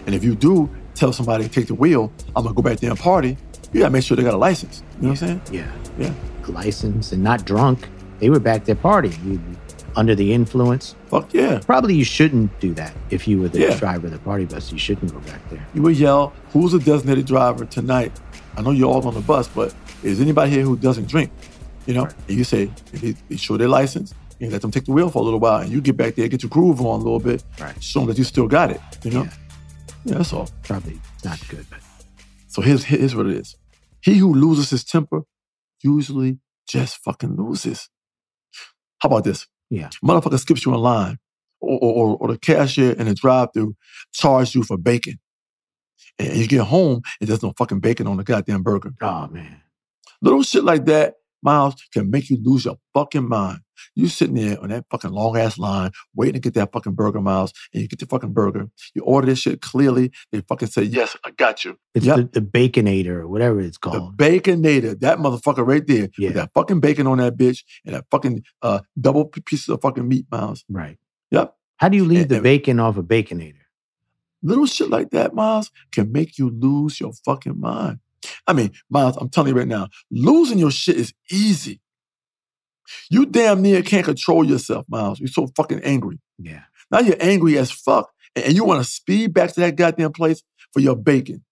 And 0.06 0.14
if 0.14 0.24
you 0.24 0.36
do 0.36 0.70
tell 0.94 1.12
somebody 1.12 1.44
to 1.46 1.50
take 1.50 1.68
the 1.68 1.74
wheel, 1.76 2.12
I'm 2.36 2.44
gonna 2.44 2.56
go 2.56 2.62
back 2.62 2.80
there 2.80 2.92
and 2.92 3.00
party. 3.00 3.38
You 3.74 3.80
gotta 3.80 3.92
make 3.92 4.04
sure 4.04 4.16
they 4.16 4.24
got 4.24 4.34
a 4.34 4.38
license. 4.38 4.84
You 4.98 5.04
know 5.04 5.10
what 5.14 5.22
I'm 5.24 5.28
saying? 5.28 5.42
Yeah. 5.52 5.72
Yeah. 5.98 6.14
License 6.48 7.12
and 7.12 7.24
not 7.24 7.46
drunk. 7.46 7.90
They 8.20 8.30
were 8.30 8.40
back 8.40 8.66
there 8.66 8.76
partying. 8.76 9.56
Under 9.96 10.14
the 10.16 10.34
influence. 10.34 10.96
Fuck 11.08 11.34
yeah. 11.34 11.60
Probably 11.66 11.96
you 11.96 12.04
shouldn't 12.04 12.60
do 12.60 12.74
that. 12.74 12.94
If 13.10 13.28
you 13.28 13.40
were 13.42 13.48
the 13.48 13.60
Yeah. 13.60 13.78
driver 13.78 14.08
of 14.08 14.14
the 14.14 14.20
party 14.20 14.46
bus, 14.46 14.72
you 14.72 14.78
shouldn't 14.78 15.14
go 15.14 15.20
back 15.22 15.42
there. 15.50 15.66
You 15.74 15.82
would 15.84 15.98
yell, 15.98 16.34
"Who's 16.52 16.72
the 16.74 16.80
designated 16.80 17.26
driver 17.26 17.66
tonight?" 17.66 18.12
I 18.58 18.62
know 18.62 18.72
you're 18.72 18.90
all 18.90 19.08
on 19.08 19.14
the 19.14 19.22
bus, 19.22 19.48
but 19.48 19.74
is 20.04 20.20
anybody 20.20 20.52
here 20.52 20.64
who 20.64 20.76
doesn't 20.76 21.08
drink? 21.08 21.32
You 21.86 21.94
know, 21.94 22.04
Right. 22.06 22.14
and 22.28 22.38
you 22.38 22.44
say, 22.44 22.64
if 22.94 23.02
they, 23.02 23.16
they 23.30 23.36
show 23.38 23.58
their 23.58 23.68
license, 23.70 24.14
and 24.42 24.52
let 24.52 24.62
them 24.62 24.72
take 24.72 24.86
the 24.86 24.92
wheel 24.92 25.10
for 25.10 25.20
a 25.20 25.26
little 25.26 25.40
while, 25.40 25.62
and 25.62 25.72
you 25.72 25.80
get 25.82 25.96
back 25.96 26.16
there, 26.16 26.28
get 26.28 26.44
your 26.44 26.50
groove 26.50 26.82
on 26.82 27.00
a 27.00 27.04
little 27.04 27.20
bit, 27.20 27.44
Right. 27.60 27.82
show 27.82 28.00
them 28.02 28.08
that 28.10 28.18
you 28.18 28.24
still 28.26 28.48
got 28.48 28.72
it. 28.72 28.82
You 29.04 29.12
know, 29.12 29.24
Yeah. 29.24 29.34
yeah, 30.06 30.18
that's 30.18 30.34
all. 30.34 30.50
Probably 30.64 31.00
not 31.24 31.40
good, 31.48 31.66
but 31.70 31.80
So 32.48 32.62
here's 32.62 32.84
here's 32.86 33.16
what 33.16 33.28
it 33.28 33.36
is. 33.38 33.56
He 34.02 34.16
who 34.18 34.34
loses 34.34 34.70
his 34.70 34.84
temper 34.84 35.24
usually 35.82 36.40
just 36.68 36.98
fucking 36.98 37.36
loses. 37.36 37.90
How 39.00 39.08
about 39.08 39.24
this? 39.26 39.48
Yeah. 39.76 39.90
Motherfucker 40.04 40.40
skips 40.40 40.66
you 40.66 40.74
in 40.74 40.80
line, 40.80 41.18
or, 41.60 41.80
or, 41.82 42.18
or, 42.18 42.28
the 42.30 42.38
cashier 42.38 42.92
in 42.94 43.08
the 43.08 43.14
drive-through 43.14 43.76
charge 44.14 44.56
you 44.56 44.64
for 44.64 44.78
bacon. 44.78 45.20
And 46.18 46.38
you 46.38 46.48
get 46.48 46.62
home 46.62 47.02
and 47.20 47.30
there's 47.30 47.44
no 47.44 47.54
fucking 47.58 47.82
bacon 47.82 48.08
on 48.08 48.18
the 48.18 48.24
goddamn 48.24 48.64
burger. 48.64 48.94
oh 49.02 49.28
man. 49.28 49.62
Little 50.22 50.44
shit 50.44 50.64
like 50.64 50.86
that, 50.86 51.16
Miles, 51.46 51.76
can 51.94 52.10
make 52.12 52.30
you 52.30 52.38
lose 52.44 52.66
your 52.66 52.78
fucking 52.94 53.30
mind. 53.30 53.60
You 53.96 54.08
sitting 54.10 54.36
there 54.36 54.60
on 54.62 54.70
that 54.70 54.86
fucking 54.90 55.12
long 55.12 55.38
ass 55.38 55.58
line, 55.58 55.92
waiting 56.16 56.34
to 56.34 56.40
get 56.40 56.54
that 56.56 56.72
fucking 56.74 56.94
burger, 56.94 57.22
Miles, 57.22 57.54
and 57.74 57.82
you 57.84 57.88
get 57.88 58.00
the 58.00 58.06
fucking 58.08 58.34
burger. 58.34 58.68
You 58.96 59.04
order 59.04 59.28
this 59.28 59.40
shit 59.40 59.62
clearly. 59.62 60.12
They 60.32 60.42
fucking 60.42 60.68
say, 60.70 60.84
Yes, 60.84 61.16
I 61.24 61.32
got 61.32 61.64
you. 61.64 61.78
It's 61.94 62.06
Yep. 62.06 62.32
the, 62.34 62.40
the 62.40 62.46
baconator 62.46 63.18
or 63.22 63.28
whatever 63.28 63.62
it's 63.62 63.78
called. 63.78 64.18
The 64.18 64.24
baconator, 64.24 65.00
that 65.02 65.20
motherfucker 65.20 65.66
right 65.66 65.86
there, 65.86 66.10
Yeah. 66.18 66.30
with 66.30 66.36
that 66.36 66.52
fucking 66.54 66.80
bacon 66.82 67.06
on 67.08 67.20
that 67.20 67.38
bitch 67.38 67.64
and 67.86 67.96
that 67.96 68.06
fucking 68.12 68.44
uh, 68.62 68.80
double 69.00 69.26
pieces 69.26 69.70
of 69.70 69.82
fucking 69.82 70.08
meat, 70.08 70.26
Miles. 70.32 70.66
right. 70.70 70.98
Yep. 71.32 71.56
How 71.78 71.90
do 71.90 71.98
you 71.98 72.06
leave 72.06 72.22
And- 72.24 72.30
the 72.30 72.36
and- 72.36 72.44
bacon 72.44 72.80
off 72.80 72.98
a 72.98 73.04
baconator? 73.04 73.56
Little 74.42 74.66
shit 74.68 74.90
like 74.90 75.10
that, 75.10 75.34
Miles, 75.34 75.72
can 75.92 76.12
make 76.12 76.38
you 76.38 76.50
lose 76.50 77.00
your 77.00 77.14
fucking 77.26 77.60
mind. 77.60 78.00
I 78.48 78.54
mean, 78.54 78.72
Miles, 78.90 79.18
I'm 79.18 79.30
telling 79.30 79.54
you 79.54 79.58
right 79.58 79.68
now, 79.68 79.88
losing 80.12 80.58
your 80.58 80.72
shit 80.72 80.96
is 80.98 81.14
easy. 81.32 81.82
You 83.10 83.26
damn 83.26 83.62
near 83.62 83.82
can't 83.82 84.06
control 84.06 84.44
yourself, 84.44 84.86
Miles. 84.90 85.20
You're 85.20 85.28
so 85.28 85.48
fucking 85.56 85.82
angry. 85.84 86.20
Yeah. 86.38 86.62
Now 86.92 87.00
you're 87.00 87.18
angry 87.20 87.58
as 87.58 87.72
fuck, 87.72 88.12
and 88.36 88.54
you 88.54 88.64
want 88.64 88.84
to 88.84 88.90
speed 88.90 89.34
back 89.34 89.54
to 89.54 89.60
that 89.62 89.76
goddamn 89.76 90.12
place 90.12 90.44
for 90.72 90.80
your 90.80 90.96
bacon, 90.96 91.44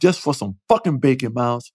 just 0.00 0.20
for 0.20 0.34
some 0.34 0.56
fucking 0.68 0.98
bacon, 0.98 1.34
Miles. 1.34 1.72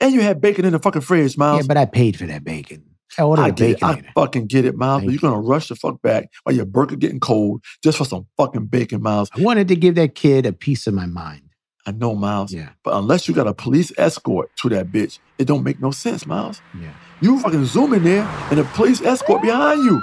And 0.00 0.12
you 0.12 0.20
had 0.20 0.40
bacon 0.40 0.64
in 0.64 0.72
the 0.72 0.78
fucking 0.78 1.02
fridge, 1.02 1.38
Miles. 1.38 1.62
Yeah, 1.62 1.66
but 1.66 1.76
I 1.76 1.86
paid 1.86 2.16
for 2.16 2.26
that 2.26 2.44
bacon. 2.44 2.84
I 3.18 3.22
ordered 3.22 3.42
I 3.42 3.48
a 3.48 3.52
get 3.52 3.70
it. 3.70 3.80
bacon. 3.80 4.06
I 4.06 4.12
fucking 4.14 4.46
get 4.46 4.64
it, 4.64 4.74
Miles. 4.76 5.00
Thank 5.00 5.08
but 5.08 5.12
you're 5.12 5.30
gonna 5.30 5.46
rush 5.46 5.68
the 5.68 5.76
fuck 5.76 6.00
back 6.02 6.30
while 6.42 6.54
your 6.54 6.64
burger 6.64 6.96
getting 6.96 7.20
cold 7.20 7.62
just 7.82 7.98
for 7.98 8.04
some 8.04 8.26
fucking 8.36 8.66
bacon, 8.66 9.02
Miles. 9.02 9.30
I 9.34 9.40
wanted 9.40 9.68
to 9.68 9.76
give 9.76 9.94
that 9.96 10.14
kid 10.14 10.46
a 10.46 10.52
piece 10.52 10.86
of 10.86 10.94
my 10.94 11.06
mind. 11.06 11.42
I 11.86 11.92
know, 11.92 12.14
Miles. 12.14 12.52
Yeah. 12.52 12.70
But 12.84 12.94
unless 12.94 13.26
you 13.26 13.34
got 13.34 13.46
a 13.48 13.54
police 13.54 13.92
escort 13.98 14.50
to 14.62 14.68
that 14.70 14.92
bitch, 14.92 15.18
it 15.38 15.46
don't 15.46 15.64
make 15.64 15.80
no 15.80 15.90
sense, 15.90 16.26
Miles. 16.26 16.60
Yeah. 16.80 16.92
You 17.20 17.40
fucking 17.40 17.64
zoom 17.66 17.92
in 17.94 18.04
there 18.04 18.22
and 18.50 18.58
the 18.58 18.64
police 18.64 19.00
escort 19.02 19.42
behind 19.42 19.82
you. 19.84 20.00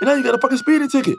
And 0.00 0.08
now 0.08 0.14
you 0.14 0.22
got 0.24 0.34
a 0.34 0.38
fucking 0.38 0.58
speeding 0.58 0.88
ticket. 0.88 1.16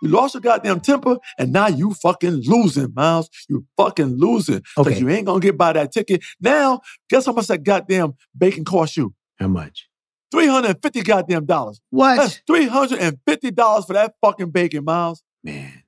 You 0.00 0.10
lost 0.10 0.34
your 0.34 0.40
goddamn 0.42 0.78
temper 0.80 1.16
and 1.38 1.52
now 1.52 1.66
you 1.66 1.92
fucking 1.94 2.42
losing, 2.46 2.92
Miles. 2.94 3.28
You 3.48 3.66
fucking 3.76 4.16
losing. 4.16 4.58
Because 4.76 4.92
Okay. 4.92 5.00
you 5.00 5.08
ain't 5.08 5.26
gonna 5.26 5.40
get 5.40 5.58
by 5.58 5.72
that 5.72 5.90
ticket. 5.90 6.22
Now, 6.40 6.80
guess 7.10 7.26
how 7.26 7.32
much 7.32 7.48
that 7.48 7.64
goddamn 7.64 8.14
bacon 8.36 8.64
cost 8.64 8.96
you? 8.96 9.12
How 9.40 9.48
much? 9.48 9.88
350 10.30 11.02
goddamn 11.02 11.46
dollars. 11.46 11.80
What? 11.90 12.16
That's 12.16 12.40
$350 12.48 13.86
for 13.86 13.92
that 13.94 14.14
fucking 14.20 14.50
bacon, 14.50 14.84
Miles. 14.84 15.22
Man, 15.42 15.82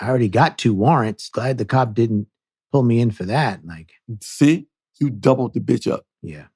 I 0.00 0.08
already 0.08 0.28
got 0.28 0.58
two 0.58 0.74
warrants. 0.74 1.28
Glad 1.30 1.58
the 1.58 1.64
cop 1.64 1.94
didn't 1.94 2.26
pull 2.72 2.82
me 2.82 3.00
in 3.00 3.10
for 3.10 3.24
that. 3.24 3.64
Like, 3.64 3.90
See? 4.22 4.66
You 5.00 5.10
doubled 5.10 5.54
the 5.54 5.60
bitch 5.60 5.90
up. 5.90 6.04
yeah. 6.22 6.46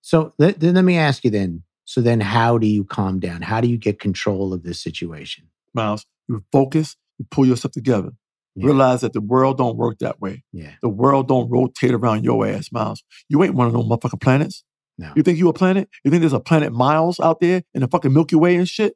So 0.00 0.34
let, 0.38 0.58
then 0.58 0.74
let 0.74 0.84
me 0.84 0.98
ask 0.98 1.22
you 1.22 1.30
then. 1.30 1.62
So 1.84 2.00
then, 2.00 2.20
how 2.20 2.58
do 2.58 2.66
you 2.66 2.84
calm 2.84 3.20
down? 3.20 3.42
How 3.42 3.60
do 3.60 3.68
you 3.68 3.76
get 3.78 4.00
control 4.00 4.52
of 4.52 4.64
this 4.64 4.80
situation? 4.80 5.48
Miles. 5.74 6.06
You 6.28 6.44
focus, 6.50 6.96
you 7.18 7.26
pull 7.30 7.46
yourself 7.46 7.72
together. 7.72 8.10
Yeah. 8.56 8.66
Realize 8.66 9.00
that 9.02 9.12
the 9.12 9.20
world 9.20 9.58
don't 9.58 9.76
work 9.76 9.98
that 10.00 10.20
way. 10.20 10.42
Yeah. 10.52 10.72
The 10.82 10.88
world 10.88 11.28
don't 11.28 11.48
rotate 11.50 11.92
around 11.92 12.24
your 12.24 12.46
ass, 12.46 12.70
Miles. 12.72 13.02
You 13.28 13.42
ain't 13.44 13.54
one 13.54 13.66
of 13.68 13.72
those 13.72 13.84
motherfucking 13.84 14.20
planets. 14.20 14.64
No. 14.98 15.12
You 15.16 15.22
think 15.22 15.38
you 15.38 15.48
a 15.48 15.52
planet? 15.52 15.88
You 16.04 16.10
think 16.10 16.20
there's 16.20 16.32
a 16.32 16.40
planet 16.40 16.72
Miles 16.72 17.20
out 17.20 17.40
there 17.40 17.62
in 17.72 17.80
the 17.82 17.88
fucking 17.88 18.12
Milky 18.12 18.36
Way 18.36 18.56
and 18.56 18.68
shit? 18.68 18.94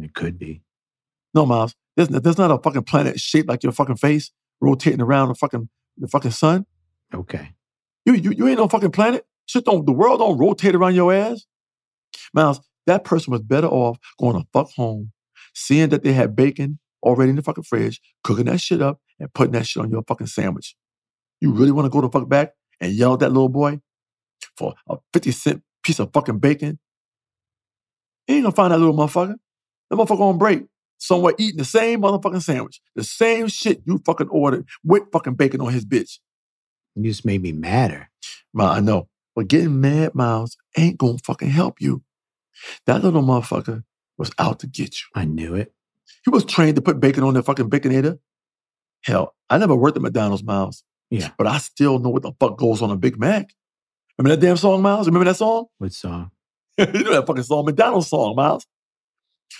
It 0.00 0.14
could 0.14 0.38
be. 0.38 0.62
No, 1.34 1.44
Miles. 1.46 1.74
There's, 1.96 2.08
there's 2.08 2.38
not 2.38 2.50
a 2.50 2.58
fucking 2.58 2.84
planet 2.84 3.20
shaped 3.20 3.48
like 3.48 3.62
your 3.62 3.72
fucking 3.72 3.96
face 3.96 4.30
rotating 4.60 5.00
around 5.00 5.28
the 5.28 5.34
fucking 5.34 5.68
the 5.96 6.08
fucking 6.08 6.30
sun. 6.30 6.66
Okay. 7.14 7.50
You 8.04 8.14
you, 8.14 8.32
you 8.32 8.48
ain't 8.48 8.58
no 8.58 8.68
fucking 8.68 8.92
planet. 8.92 9.26
Shit 9.46 9.64
don't 9.64 9.86
the 9.86 9.92
world 9.92 10.20
don't 10.20 10.38
rotate 10.38 10.74
around 10.74 10.94
your 10.94 11.12
ass. 11.12 11.46
Miles, 12.34 12.60
that 12.86 13.04
person 13.04 13.32
was 13.32 13.42
better 13.42 13.68
off 13.68 13.98
going 14.18 14.36
to 14.40 14.46
fuck 14.52 14.70
home, 14.76 15.12
seeing 15.54 15.90
that 15.90 16.02
they 16.02 16.12
had 16.12 16.36
bacon 16.36 16.78
already 17.02 17.30
in 17.30 17.36
the 17.36 17.42
fucking 17.42 17.64
fridge, 17.64 18.00
cooking 18.24 18.46
that 18.46 18.60
shit 18.60 18.82
up 18.82 19.00
and 19.18 19.32
putting 19.32 19.52
that 19.52 19.66
shit 19.66 19.82
on 19.82 19.90
your 19.90 20.02
fucking 20.06 20.26
sandwich. 20.26 20.74
You 21.40 21.52
really 21.52 21.72
want 21.72 21.86
to 21.86 21.90
go 21.90 22.00
the 22.00 22.10
fuck 22.10 22.28
back 22.28 22.52
and 22.80 22.92
yell 22.92 23.14
at 23.14 23.20
that 23.20 23.30
little 23.30 23.48
boy 23.48 23.80
for 24.56 24.74
a 24.88 24.96
50 25.12 25.30
cent 25.30 25.62
piece 25.82 25.98
of 25.98 26.12
fucking 26.12 26.38
bacon? 26.38 26.78
You 28.26 28.36
ain't 28.36 28.44
gonna 28.44 28.54
find 28.54 28.72
that 28.72 28.78
little 28.78 28.94
motherfucker. 28.96 29.36
That 29.90 29.96
motherfucker 29.96 30.20
on 30.20 30.38
break 30.38 30.64
somewhere 30.98 31.34
eating 31.38 31.58
the 31.58 31.64
same 31.64 32.02
motherfucking 32.02 32.42
sandwich, 32.42 32.80
the 32.94 33.04
same 33.04 33.48
shit 33.48 33.82
you 33.86 34.00
fucking 34.04 34.28
ordered 34.28 34.66
with 34.84 35.04
fucking 35.12 35.34
bacon 35.34 35.60
on 35.60 35.72
his 35.72 35.86
bitch. 35.86 36.18
You 36.94 37.04
just 37.04 37.24
made 37.24 37.42
me 37.42 37.52
madder. 37.52 38.10
Ma, 38.52 38.72
I 38.72 38.80
know. 38.80 39.08
But 39.34 39.48
getting 39.48 39.80
mad, 39.80 40.14
Miles, 40.14 40.56
ain't 40.76 40.98
gonna 40.98 41.18
fucking 41.18 41.50
help 41.50 41.80
you. 41.80 42.02
That 42.86 43.04
little 43.04 43.22
motherfucker 43.22 43.84
was 44.16 44.32
out 44.38 44.58
to 44.60 44.66
get 44.66 45.00
you. 45.00 45.06
I 45.14 45.24
knew 45.24 45.54
it. 45.54 45.72
He 46.24 46.30
was 46.30 46.44
trained 46.44 46.76
to 46.76 46.82
put 46.82 47.00
bacon 47.00 47.22
on 47.22 47.34
the 47.34 47.42
fucking 47.42 47.70
baconator. 47.70 48.18
Hell, 49.04 49.34
I 49.48 49.58
never 49.58 49.76
worked 49.76 49.96
at 49.96 50.02
McDonald's, 50.02 50.42
Miles. 50.42 50.82
Yeah. 51.10 51.30
But 51.38 51.46
I 51.46 51.58
still 51.58 51.98
know 52.00 52.10
what 52.10 52.22
the 52.22 52.32
fuck 52.40 52.58
goes 52.58 52.82
on 52.82 52.90
a 52.90 52.96
Big 52.96 53.18
Mac. 53.18 53.54
Remember 54.18 54.34
that 54.34 54.44
damn 54.44 54.56
song, 54.56 54.82
Miles? 54.82 55.06
Remember 55.06 55.24
that 55.24 55.36
song? 55.36 55.66
What 55.78 55.92
song? 55.92 56.32
you 56.78 56.86
know 56.86 57.12
that 57.12 57.26
fucking 57.26 57.44
song, 57.44 57.64
McDonald's 57.64 58.08
song, 58.08 58.34
Miles. 58.34 58.66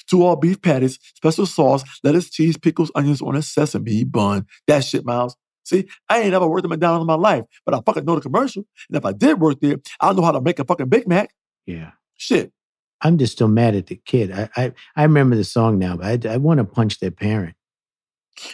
Two 0.09 0.25
all 0.25 0.37
beef 0.37 0.61
patties, 0.61 0.99
special 1.15 1.47
sauce, 1.47 1.85
lettuce, 2.03 2.31
cheese, 2.31 2.57
pickles, 2.57 2.91
onions 2.95 3.23
on 3.23 3.37
a 3.37 3.43
sesame 3.43 4.05
bun. 4.05 4.47
That 4.67 4.85
shit, 4.85 5.05
Miles. 5.05 5.37
See, 5.65 5.87
I 6.09 6.21
ain't 6.21 6.31
never 6.31 6.49
worked 6.49 6.65
at 6.65 6.71
McDonald's 6.71 7.03
in 7.03 7.07
my 7.07 7.15
life, 7.15 7.45
but 7.67 7.75
I 7.75 7.81
fucking 7.85 8.05
know 8.05 8.15
the 8.15 8.23
commercial. 8.23 8.65
And 8.89 8.97
if 8.97 9.05
I 9.05 9.13
did 9.13 9.39
work 9.39 9.61
there, 9.61 9.77
I 10.01 10.13
know 10.15 10.23
how 10.23 10.33
to 10.33 10.41
make 10.41 10.59
a 10.59 10.65
fucking 10.65 10.89
Big 10.89 11.07
Mac. 11.07 11.35
Yeah. 11.67 11.91
Shit. 12.17 12.53
I'm 13.01 13.19
just 13.19 13.35
still 13.35 13.49
mad 13.49 13.77
at 13.77 13.87
the 13.87 13.97
kid. 13.97 14.33
I 14.33 14.49
I, 14.57 14.73
I 14.97 15.03
remember 15.03 15.37
the 15.37 15.45
song 15.45 15.79
now, 15.79 15.97
but 15.97 16.27
I, 16.27 16.35
I 16.35 16.37
want 16.39 16.59
to 16.59 16.65
punch 16.65 17.01
their 17.01 17.11
parent. 17.11 17.55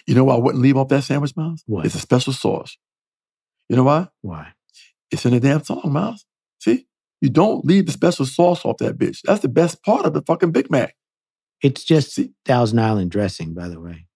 You 0.06 0.14
know 0.14 0.24
why 0.24 0.34
I 0.34 0.38
wouldn't 0.38 0.62
leave 0.62 0.76
off 0.76 0.88
that 0.88 1.04
sandwich, 1.04 1.36
Miles? 1.36 1.62
What? 1.66 1.86
It's 1.86 1.94
a 1.94 2.00
special 2.00 2.32
sauce. 2.32 2.76
You 3.68 3.76
know 3.76 3.84
why? 3.84 4.08
Why? 4.22 4.52
It's 5.10 5.24
in 5.24 5.32
the 5.32 5.40
damn 5.40 5.62
song, 5.62 5.82
Miles. 5.92 6.26
See? 6.58 6.86
You 7.20 7.30
don't 7.30 7.64
leave 7.64 7.86
the 7.86 7.92
special 7.92 8.26
sauce 8.26 8.64
off 8.64 8.78
that 8.78 8.98
bitch. 8.98 9.20
That's 9.24 9.40
the 9.40 9.48
best 9.48 9.82
part 9.82 10.04
of 10.04 10.12
the 10.12 10.22
fucking 10.22 10.52
Big 10.52 10.70
Mac. 10.70 10.94
It's 11.64 11.82
just? 11.82 12.20
Thousand 12.44 12.78
Island 12.78 13.10
dressing, 13.10 13.54
by 13.54 13.68
the 13.68 13.80
way. 13.80 14.06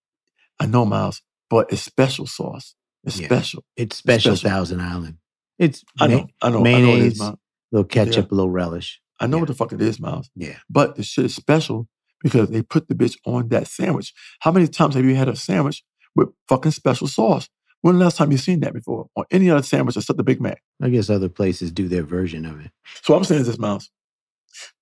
I 0.60 0.66
know, 0.66 0.84
mm. 0.84 0.90
Miles, 0.90 1.22
but 1.48 1.72
it's 1.72 1.82
special 1.82 2.26
sauce. 2.26 2.74
It's 3.04 3.18
Yeah. 3.18 3.26
special. 3.26 3.64
It's 3.76 3.96
special, 3.96 4.36
special. 4.36 4.50
Thousand 4.56 4.80
Island. 4.80 5.16
It's 5.58 5.82
I 5.98 6.06
ma- 6.08 6.14
know. 6.14 6.18
I 6.18 6.22
know. 6.22 6.28
I 6.42 6.50
know 6.50 6.58
it 6.60 6.62
mayonnaise, 6.62 7.12
is, 7.14 7.18
Miles. 7.20 7.38
little 7.72 7.84
ketchup, 7.86 8.30
a 8.30 8.34
little 8.34 8.50
relish. 8.50 9.00
I 9.20 9.26
know 9.26 9.36
Yeah. 9.38 9.40
what 9.42 9.46
the 9.48 9.54
fuck 9.54 9.72
it 9.72 9.80
is, 9.82 9.98
Miles. 9.98 10.30
Yeah. 10.36 10.58
But 10.70 10.96
the 10.96 11.02
shit 11.02 11.24
is 11.24 11.34
special 11.34 11.88
because 12.22 12.50
they 12.50 12.62
put 12.62 12.88
the 12.88 12.94
bitch 12.94 13.16
on 13.24 13.48
that 13.48 13.66
sandwich. 13.66 14.12
How 14.40 14.52
many 14.52 14.68
times 14.68 14.94
have 14.94 15.04
you 15.04 15.14
had 15.16 15.28
a 15.28 15.34
sandwich 15.36 15.82
with 16.14 16.28
fucking 16.48 16.72
special 16.72 17.06
sauce? 17.08 17.48
When 17.80 17.96
the 17.98 18.04
last 18.04 18.16
time 18.16 18.32
you 18.32 18.38
seen 18.38 18.60
that 18.60 18.74
before? 18.74 19.08
On 19.16 19.24
any 19.30 19.48
other 19.50 19.62
sandwich 19.62 19.96
except 19.96 20.16
the 20.16 20.24
Big 20.24 20.40
Mac? 20.40 20.62
I 20.82 20.88
guess 20.90 21.08
other 21.08 21.28
places 21.28 21.70
do 21.70 21.86
their 21.88 22.02
version 22.02 22.44
of 22.44 22.60
it. 22.60 22.72
So 23.02 23.14
I'm 23.14 23.24
saying 23.24 23.42
is 23.42 23.46
this, 23.46 23.58
Miles. 23.58 23.90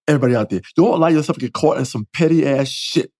Everybody 0.09 0.37
out 0.37 0.51
there, 0.51 0.61
don't 0.77 0.95
allow 0.95 1.09
yourself 1.09 1.37
to 1.39 1.45
get 1.45 1.53
caught 1.53 1.79
in 1.79 1.85
some 1.85 2.07
petty 2.13 2.47
ass 2.47 2.69
shit 2.69 3.11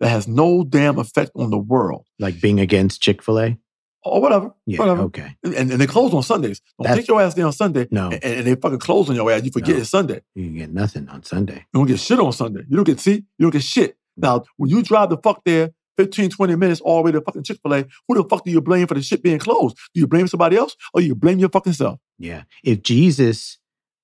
that 0.00 0.08
has 0.08 0.28
no 0.28 0.64
damn 0.64 0.98
effect 0.98 1.30
on 1.34 1.50
the 1.50 1.58
world 1.58 2.06
Like 2.18 2.40
being 2.40 2.60
against 2.60 3.02
Chick 3.02 3.22
fil 3.22 3.38
A? 3.40 3.58
or 4.02 4.20
whatever. 4.22 4.50
Yeah. 4.66 4.78
Whatever. 4.78 5.02
Okay. 5.02 5.36
And, 5.44 5.54
and 5.54 5.70
they 5.72 5.86
close 5.86 6.14
on 6.14 6.22
Sundays. 6.22 6.60
Don't 6.78 6.84
That's- 6.88 6.98
take 6.98 7.08
your 7.08 7.20
ass 7.20 7.34
there 7.34 7.44
on 7.46 7.52
Sunday 7.52 7.86
No, 7.90 8.08
and, 8.10 8.24
and 8.24 8.46
they 8.46 8.54
fucking 8.54 8.78
close 8.78 9.10
on 9.10 9.14
your 9.16 9.30
ass. 9.30 9.44
You 9.44 9.50
forget 9.50 9.74
No. 9.76 9.80
it's 9.82 9.90
Sunday. 9.90 10.20
you 10.34 10.44
can 10.46 10.56
get 10.56 10.72
nothing 10.72 11.08
on 11.10 11.22
Sunday. 11.22 11.66
You 11.74 11.80
don't 11.80 11.86
get 11.86 12.00
shit 12.00 12.18
on 12.18 12.32
Sunday. 12.32 12.62
You 12.68 12.76
don't 12.76 12.84
get, 12.86 12.98
see, 13.00 13.12
you 13.36 13.42
don't 13.42 13.50
get 13.50 13.62
shit. 13.62 13.96
Now, 14.16 14.44
when 14.56 14.70
you 14.70 14.82
drive 14.82 15.10
the 15.10 15.18
fuck 15.18 15.42
there 15.44 15.70
15, 15.98 16.30
20 16.30 16.56
minutes 16.56 16.80
all 16.80 16.96
the 16.98 17.02
way 17.02 17.12
to 17.12 17.20
fucking 17.20 17.42
Chick 17.42 17.58
fil 17.62 17.74
A, 17.74 17.84
who 18.08 18.14
the 18.14 18.24
fuck 18.26 18.42
do 18.44 18.50
you 18.50 18.62
blame 18.62 18.86
for 18.86 18.94
the 18.94 19.02
shit 19.02 19.22
being 19.22 19.38
closed? 19.38 19.76
Do 19.92 20.00
you 20.00 20.06
blame 20.06 20.28
somebody 20.28 20.56
else 20.56 20.76
or 20.94 21.02
you 21.02 21.14
blame 21.14 21.38
your 21.38 21.50
fucking 21.50 21.74
self? 21.74 21.98
Yeah. 22.18 22.44
If 22.64 22.82
Jesus 22.82 23.58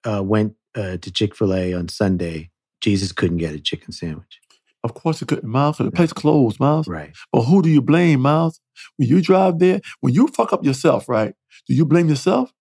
uh, 0.05 0.23
went 0.23 0.55
uh, 0.77 0.99
to 0.99 1.11
Chick 1.11 1.35
fil 1.35 1.55
A 1.55 1.73
on 1.73 1.89
Sunday, 1.89 2.51
Jesus 2.81 3.13
couldn't 3.13 3.39
get 3.39 3.55
a 3.55 3.59
chicken 3.59 3.93
sandwich. 3.93 4.41
Of 4.85 4.95
course 4.95 5.21
it 5.21 5.29
couldn't, 5.29 5.49
Miles, 5.49 5.79
because 5.79 5.91
the 5.91 5.97
place 5.97 6.13
closed, 6.13 6.61
Miles. 6.61 6.87
Right. 6.87 7.13
But 7.33 7.43
who 7.43 7.63
do 7.63 7.69
you 7.69 7.83
blame, 7.83 8.21
Miles? 8.21 8.61
When 8.97 9.09
you 9.09 9.21
drive 9.21 9.59
there, 9.59 9.81
when 10.01 10.15
you 10.15 10.29
fuck 10.29 10.53
up 10.53 10.65
yourself, 10.65 11.09
right? 11.09 11.35
Do 11.67 11.75
you 11.75 11.85
blame 11.85 12.09
yourself? 12.09 12.53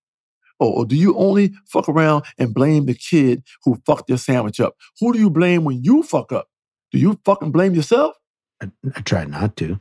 Or, 0.60 0.80
or 0.80 0.86
do 0.86 0.96
you 0.96 1.16
only 1.18 1.54
fuck 1.68 1.90
around 1.90 2.24
and 2.38 2.54
blame 2.54 2.86
the 2.86 2.94
kid 2.94 3.44
who 3.64 3.82
fucked 3.86 4.10
your 4.10 4.18
sandwich 4.18 4.60
up? 4.60 4.76
Who 5.00 5.14
do 5.14 5.20
you 5.20 5.30
blame 5.30 5.66
when 5.66 5.84
you 5.84 6.02
fuck 6.02 6.32
up? 6.32 6.48
Do 6.92 6.98
you 6.98 7.20
fucking 7.26 7.52
blame 7.52 7.76
yourself? 7.76 8.16
I, 8.62 8.72
I 8.96 9.02
try 9.02 9.26
not 9.26 9.58
to. 9.58 9.80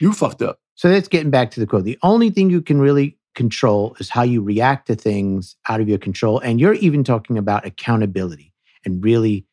You 0.00 0.12
fucked 0.12 0.42
up. 0.42 0.58
So 0.74 0.88
that's 0.88 1.08
getting 1.08 1.30
back 1.30 1.50
to 1.52 1.60
the 1.60 1.66
quote. 1.66 1.84
The 1.84 1.98
only 2.02 2.30
thing 2.30 2.50
you 2.50 2.62
can 2.62 2.80
really 2.80 3.17
control 3.38 3.96
is 4.00 4.10
how 4.10 4.22
you 4.22 4.42
react 4.42 4.88
to 4.88 4.96
things 4.96 5.54
out 5.68 5.80
of 5.80 5.88
your 5.88 5.96
control. 5.96 6.40
And 6.40 6.60
you're 6.60 6.74
even 6.74 7.04
talking 7.04 7.38
about 7.38 7.64
accountability 7.64 8.52
and 8.84 9.02
really 9.02 9.46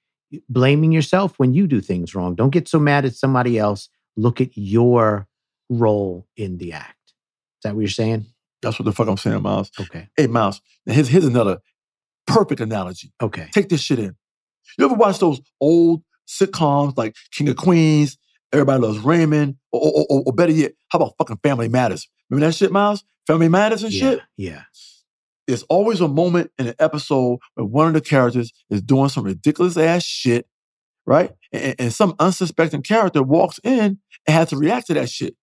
blaming 0.50 0.92
yourself 0.92 1.38
when 1.38 1.54
you 1.54 1.68
do 1.68 1.80
things 1.82 2.15
wrong. 2.15 2.34
Don't 2.34 2.50
get 2.50 2.68
so 2.68 2.80
mad 2.80 3.06
at 3.06 3.13
somebody 3.13 3.60
else. 3.60 3.88
Look 4.18 4.42
at 4.42 4.50
your 4.56 5.27
role 5.70 6.27
in 6.36 6.58
the 6.58 6.74
act. 6.74 6.98
Is 7.08 7.62
that 7.63 7.75
what 7.75 7.82
you're 7.82 7.89
saying? 7.89 8.25
That's 8.63 8.80
what 8.80 8.86
the 8.86 8.92
fuck 8.92 9.08
I'm 9.08 9.18
saying, 9.18 9.44
Miles. 9.44 9.70
Okay. 9.80 10.10
Hey, 10.18 10.25
Miles, 10.25 10.62
here's, 10.88 11.08
here's 11.08 11.25
another 11.25 11.60
perfect 12.25 12.62
analogy. 12.62 13.13
Okay. 13.22 13.50
Take 13.51 13.70
this 13.70 13.82
shit 13.82 14.00
in. 14.00 14.15
You 14.80 14.86
ever 14.86 14.96
watch 14.96 15.20
those 15.20 15.42
old 15.62 16.01
sitcoms 16.27 16.98
like 16.98 17.15
King 17.32 17.50
of 17.50 17.58
Queens, 17.58 18.18
Everybody 18.51 18.82
Loves 18.82 18.98
Raymond, 18.98 19.58
or, 19.72 19.80
or, 19.82 20.06
or, 20.10 20.24
or 20.25 20.34
better 20.34 20.54
yet, 20.54 20.72
how 20.89 20.98
about 20.98 21.13
fucking 21.20 21.38
Family 21.44 21.70
Matters? 21.70 22.10
Remember 22.32 22.48
that 22.48 22.56
shit, 22.56 22.72
Miles? 22.72 23.04
Family 23.27 23.48
Matters 23.50 23.84
and 23.84 23.94
Yeah. 23.94 24.00
shit? 24.12 24.20
Yeah. 24.38 24.63
There's 25.48 25.63
always 25.63 26.01
a 26.01 26.08
moment 26.08 26.51
in 26.58 26.67
an 26.67 26.75
episode 26.79 27.39
where 27.53 27.65
one 27.65 27.88
of 27.88 27.94
the 27.94 28.01
characters 28.01 28.51
is 28.70 28.82
doing 28.82 29.10
some 29.10 29.24
ridiculous 29.24 29.77
ass 29.77 30.03
shit, 30.03 30.48
right? 31.05 31.32
And, 31.51 31.75
and 31.79 31.94
some 31.94 32.15
unsuspecting 32.20 32.82
character 32.82 33.22
walks 33.22 33.60
in 33.63 34.00
and 34.27 34.36
has 34.36 34.50
to 34.50 34.58
react 34.58 34.88
to 34.88 34.96
that 34.96 35.10
shit. 35.10 35.36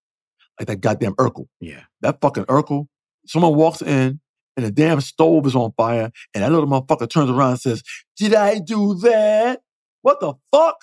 Like 0.58 0.66
that 0.68 0.80
goddamn 0.80 1.14
Urkel. 1.14 1.46
Yeah. 1.60 1.82
That 2.00 2.20
fucking 2.20 2.44
Urkel. 2.46 2.86
Someone 3.26 3.54
walks 3.54 3.80
in 3.80 4.20
and 4.56 4.66
the 4.66 4.70
damn 4.72 5.00
stove 5.00 5.46
is 5.46 5.54
on 5.56 5.72
fire, 5.78 6.10
and 6.34 6.44
that 6.44 6.52
little 6.52 6.66
motherfucker 6.68 7.08
turns 7.08 7.30
around 7.30 7.52
and 7.52 7.60
says, 7.60 7.82
Did 8.18 8.34
I 8.34 8.58
do 8.58 8.94
that? 8.96 9.60
What 10.02 10.20
the 10.20 10.34
fuck? 10.52 10.76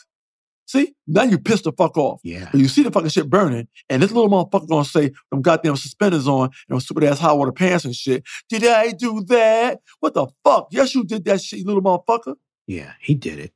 See, 0.70 0.94
now 1.08 1.24
you 1.24 1.40
pissed 1.40 1.64
the 1.64 1.72
fuck 1.72 1.98
off. 1.98 2.22
Yeah. 2.24 2.48
But 2.52 2.62
you 2.62 2.68
see 2.68 2.84
the 2.84 2.92
fucking 2.92 3.10
shit 3.10 3.28
burning, 3.28 3.68
and 3.90 4.04
this 4.04 4.12
little 4.12 4.30
motherfucker 4.30 4.70
gonna 4.70 4.86
say, 4.86 5.10
them 5.32 5.42
goddamn 5.42 5.76
suspenders 5.78 6.28
on 6.28 6.44
and 6.44 6.52
them 6.68 6.80
stupid 6.80 7.06
ass 7.06 7.18
hot 7.18 7.40
water 7.40 7.52
pants 7.52 7.86
and 7.86 7.96
shit. 7.96 8.24
Did 8.50 8.64
I 8.68 8.92
do 8.92 9.24
that? 9.30 9.80
What 10.00 10.14
the 10.14 10.28
fuck? 10.44 10.68
Yes, 10.70 10.94
you 10.94 11.04
did 11.04 11.26
that 11.26 11.42
shit, 11.42 11.58
you 11.58 11.66
little 11.66 11.82
motherfucker. 11.82 12.36
Yeah. 12.68 12.92
He 13.02 13.16
did 13.16 13.40
it. 13.40 13.52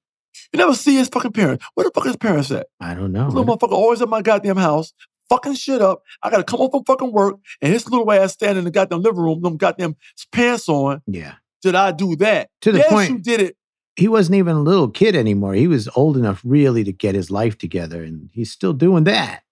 You 0.52 0.58
never 0.58 0.74
see 0.74 0.96
his 0.96 1.08
fucking 1.08 1.34
parents. 1.34 1.64
Where 1.76 1.84
the 1.84 1.92
fuck 1.94 2.06
his 2.06 2.18
parents 2.18 2.50
at? 2.50 2.66
I 2.80 2.96
don't 2.96 3.12
know. 3.12 3.26
This 3.26 3.36
little 3.36 3.58
motherfucker 3.58 3.74
always 3.74 4.02
at 4.02 4.10
my 4.10 4.24
goddamn 4.24 4.58
house, 4.58 4.92
fucking 5.30 5.54
shit 5.54 5.84
up. 5.84 6.02
I 6.24 6.32
gotta 6.32 6.44
come 6.44 6.62
home 6.62 6.72
from 6.72 6.84
fucking 6.84 7.12
work, 7.12 7.36
and 7.62 7.72
his 7.72 7.88
little 7.88 8.12
ass 8.12 8.34
standing 8.34 8.58
in 8.58 8.64
the 8.66 8.72
goddamn 8.72 9.04
living 9.04 9.22
room, 9.22 9.40
them 9.44 9.58
goddamn 9.58 9.98
pants 10.32 10.68
on. 10.68 11.04
Yeah. 11.06 11.36
Did 11.62 11.76
I 11.76 11.92
do 11.92 12.16
that? 12.16 12.50
To 12.62 12.72
the 12.72 12.80
yes, 12.80 12.90
point- 12.90 13.12
you 13.12 13.20
did 13.20 13.40
it. 13.40 13.56
He 13.96 14.08
wasn't 14.08 14.36
even 14.38 14.56
a 14.56 14.62
little 14.62 14.90
kid 14.90 15.16
anymore. 15.16 15.54
He 15.54 15.68
was 15.68 15.88
old 15.96 16.18
enough 16.18 16.42
really 16.44 16.84
to 16.84 16.92
get 16.92 17.14
his 17.16 17.30
life 17.30 17.58
together, 17.58 18.04
and 18.04 18.30
he's 18.34 18.52
still 18.52 18.74
doing 18.74 19.04
that. 19.04 19.44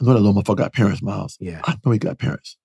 I 0.00 0.04
know 0.04 0.14
that 0.14 0.20
little 0.20 0.42
motherfucker 0.42 0.56
got 0.58 0.72
parents, 0.72 1.02
Miles. 1.02 1.36
Yeah. 1.40 1.60
I 1.64 1.76
know 1.84 1.92
he 1.92 1.98
got 1.98 2.18
parents. 2.18 2.56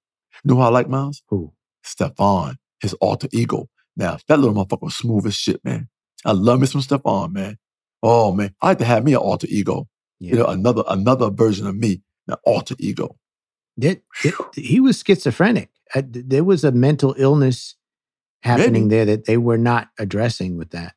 You 0.43 0.49
know 0.49 0.55
who 0.55 0.61
I 0.61 0.69
like, 0.69 0.87
Miles? 0.89 1.21
Who? 1.29 1.53
Stefan, 1.83 2.57
his 2.81 2.93
alter 2.95 3.27
ego. 3.31 3.69
Now, 3.97 4.17
that 4.27 4.39
little 4.39 4.55
motherfucker 4.55 4.83
was 4.83 4.95
smooth 4.95 5.25
as 5.25 5.35
shit, 5.35 5.63
man. 5.65 5.89
I 6.25 6.31
love 6.33 6.59
me 6.59 6.67
some 6.67 6.81
Stefan, 6.81 7.33
man. 7.33 7.57
Oh 8.03 8.31
man, 8.31 8.53
I 8.61 8.67
like 8.69 8.77
to 8.79 8.85
have 8.85 9.03
me 9.03 9.11
an 9.13 9.17
alter 9.19 9.47
ego. 9.49 9.87
Yeah. 10.19 10.31
You 10.31 10.37
know, 10.39 10.45
another 10.45 10.83
another 10.87 11.29
version 11.29 11.65
of 11.67 11.75
me, 11.75 12.01
an 12.27 12.35
alter 12.45 12.75
ego. 12.79 13.17
That- 13.77 14.03
that- 14.23 14.35
he 14.55 14.79
was 14.79 15.01
schizophrenic. 15.05 15.69
Uh, 15.95 16.01
th- 16.01 16.25
There 16.27 16.43
was 16.43 16.63
a 16.63 16.71
mental 16.71 17.15
illness 17.17 17.75
happening 18.43 18.87
there 18.89 19.05
that 19.05 19.25
they 19.25 19.37
were 19.37 19.57
not 19.57 19.89
addressing 19.97 20.55
with 20.57 20.69
that. 20.71 20.93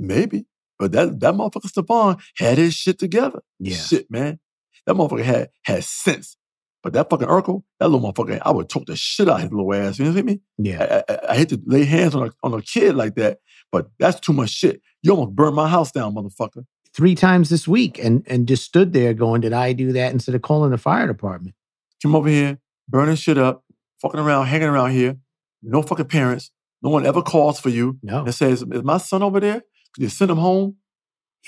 Maybe. 0.00 0.46
But 0.78 0.92
that 0.92 1.20
that 1.20 1.34
motherfucker 1.34 1.66
Stefan 1.68 2.16
had 2.36 2.58
his 2.58 2.74
shit 2.74 2.98
together. 2.98 3.40
Yeah. 3.58 3.76
Shit, 3.76 4.10
man. 4.10 4.40
That 4.86 4.94
motherfucker 4.94 5.22
had 5.24 5.50
had 5.64 5.84
sense. 5.84 6.36
But 6.82 6.94
that 6.94 7.10
fucking 7.10 7.28
Urkel, 7.28 7.64
that 7.78 7.88
little 7.90 8.10
motherfucker, 8.10 8.40
I 8.42 8.50
would 8.50 8.70
choke 8.70 8.86
the 8.86 8.96
shit 8.96 9.28
out 9.28 9.36
of 9.36 9.42
his 9.42 9.50
little 9.52 9.74
ass. 9.74 9.98
You 9.98 10.06
know 10.06 10.12
what 10.12 10.18
I 10.20 10.22
mean? 10.22 10.40
Yeah. 10.56 11.02
I, 11.08 11.12
I, 11.12 11.18
I 11.32 11.36
hate 11.36 11.50
to 11.50 11.60
lay 11.66 11.84
hands 11.84 12.14
on 12.14 12.28
a, 12.28 12.32
on 12.42 12.54
a 12.54 12.62
kid 12.62 12.94
like 12.96 13.16
that, 13.16 13.40
but 13.70 13.90
that's 13.98 14.18
too 14.18 14.32
much 14.32 14.48
shit. 14.48 14.80
You 15.02 15.10
almost 15.12 15.36
burned 15.36 15.54
my 15.54 15.68
house 15.68 15.92
down, 15.92 16.14
motherfucker. 16.14 16.64
Three 16.94 17.14
times 17.14 17.50
this 17.50 17.68
week 17.68 17.98
and 18.02 18.24
and 18.26 18.48
just 18.48 18.64
stood 18.64 18.94
there 18.94 19.12
going, 19.12 19.42
Did 19.42 19.52
I 19.52 19.74
do 19.74 19.92
that 19.92 20.12
instead 20.12 20.34
of 20.34 20.40
calling 20.40 20.70
the 20.70 20.78
fire 20.78 21.06
department? 21.06 21.54
Come 22.02 22.16
over 22.16 22.28
here, 22.30 22.58
burning 22.88 23.16
shit 23.16 23.36
up, 23.36 23.64
fucking 24.00 24.18
around, 24.18 24.46
hanging 24.46 24.68
around 24.68 24.92
here. 24.92 25.18
No 25.62 25.82
fucking 25.82 26.06
parents. 26.06 26.50
No 26.82 26.88
one 26.88 27.04
ever 27.04 27.20
calls 27.20 27.60
for 27.60 27.68
you 27.68 27.98
No. 28.02 28.24
and 28.24 28.34
says, 28.34 28.62
Is 28.62 28.82
my 28.82 28.96
son 28.96 29.22
over 29.22 29.38
there? 29.38 29.62
You 29.98 30.08
send 30.08 30.30
him 30.30 30.36
home? 30.38 30.76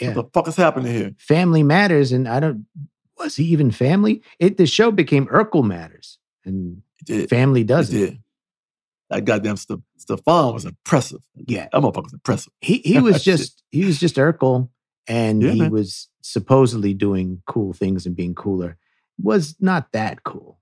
Yeah. 0.00 0.14
What 0.14 0.14
the 0.26 0.30
fuck 0.32 0.48
is 0.48 0.56
happening 0.56 0.92
here? 0.92 1.14
Family 1.18 1.62
matters. 1.62 2.12
And 2.12 2.26
I 2.28 2.40
don't 2.40 2.66
was 3.18 3.36
he 3.36 3.44
even 3.44 3.70
family? 3.70 4.22
It 4.38 4.56
the 4.56 4.66
show 4.66 4.90
became 4.90 5.26
Urkel 5.26 5.64
Matters. 5.64 6.18
And 6.44 6.82
It 7.08 7.28
family 7.30 7.62
does 7.64 7.92
it. 7.92 7.98
did. 7.98 8.18
That 9.10 9.24
goddamn 9.26 9.56
Ste- 9.58 9.82
Stefan 9.98 10.54
was 10.54 10.64
impressive. 10.64 11.20
Yeah. 11.34 11.68
That 11.72 11.82
motherfucker 11.82 12.04
was 12.04 12.12
impressive. 12.14 12.52
He 12.60 12.78
he 12.78 12.98
was 13.00 13.22
just 13.22 13.62
he 13.70 13.84
was 13.84 14.00
just 14.00 14.16
Urkel 14.16 14.70
and 15.06 15.42
Yeah, 15.42 15.50
he 15.52 15.60
man. 15.60 15.70
was 15.70 16.08
supposedly 16.22 16.94
doing 16.94 17.42
cool 17.46 17.72
things 17.72 18.06
and 18.06 18.16
being 18.16 18.34
cooler. 18.34 18.78
Was 19.20 19.54
not 19.60 19.92
that 19.92 20.24
cool. 20.24 20.58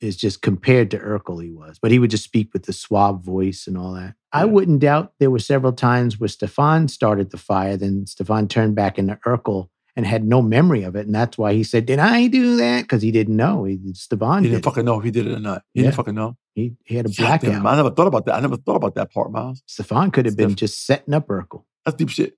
It's 0.00 0.16
just 0.16 0.42
compared 0.42 0.90
to 0.90 0.98
Urkel 0.98 1.42
he 1.42 1.50
was. 1.50 1.78
But 1.80 1.90
he 1.90 1.98
would 1.98 2.10
just 2.10 2.24
speak 2.24 2.50
with 2.52 2.64
the 2.66 2.72
suave 2.74 3.22
voice 3.22 3.66
and 3.66 3.78
all 3.78 3.94
that. 3.94 4.14
I 4.40 4.44
wouldn't 4.44 4.80
doubt 4.80 5.12
there 5.18 5.30
were 5.30 5.38
several 5.38 5.72
times 5.72 6.18
where 6.20 6.28
Stefan 6.28 6.88
started 6.88 7.30
the 7.30 7.38
fire, 7.38 7.76
then 7.76 8.06
Stefan 8.06 8.48
turned 8.48 8.74
back 8.74 8.98
into 8.98 9.18
Urkel 9.26 9.68
and 9.96 10.04
had 10.06 10.24
no 10.24 10.42
memory 10.42 10.82
of 10.82 10.94
it. 10.96 11.06
And 11.06 11.14
that's 11.14 11.38
why 11.38 11.54
he 11.54 11.62
said, 11.64 11.86
Did 11.86 11.98
I 11.98 12.26
do 12.26 12.56
that? 12.56 12.82
Because 12.82 13.02
he 13.02 13.10
didn't 13.10 13.36
know. 13.36 13.64
He 13.64 13.78
Stefan 13.94 14.42
He 14.42 14.48
did. 14.50 14.56
didn't 14.56 14.64
it. 14.66 14.68
fucking 14.68 14.84
know 14.84 14.98
if 14.98 15.04
he 15.04 15.10
did 15.10 15.26
it 15.26 15.32
or 15.34 15.40
not. 15.40 15.62
He 15.72 15.80
Yeah. 15.80 15.86
didn't 15.86 15.96
fucking 15.96 16.14
know. 16.14 16.36
He, 16.54 16.74
he 16.84 16.96
had 16.96 17.06
a 17.06 17.10
God 17.10 17.40
damn. 17.40 17.66
I 17.66 17.76
never 17.76 17.90
thought 17.90 18.06
about 18.06 18.26
that. 18.26 18.34
I 18.36 18.40
never 18.40 18.56
thought 18.56 18.76
about 18.76 18.94
that 18.96 19.12
part, 19.12 19.30
Miles. 19.32 19.62
Stefan 19.66 20.10
could 20.10 20.26
have 20.26 20.36
been 20.36 20.54
just 20.54 20.86
setting 20.86 21.14
up 21.14 21.26
Urkel. 21.28 21.64
That's 21.84 21.96
deep 21.96 22.08
shit. 22.10 22.36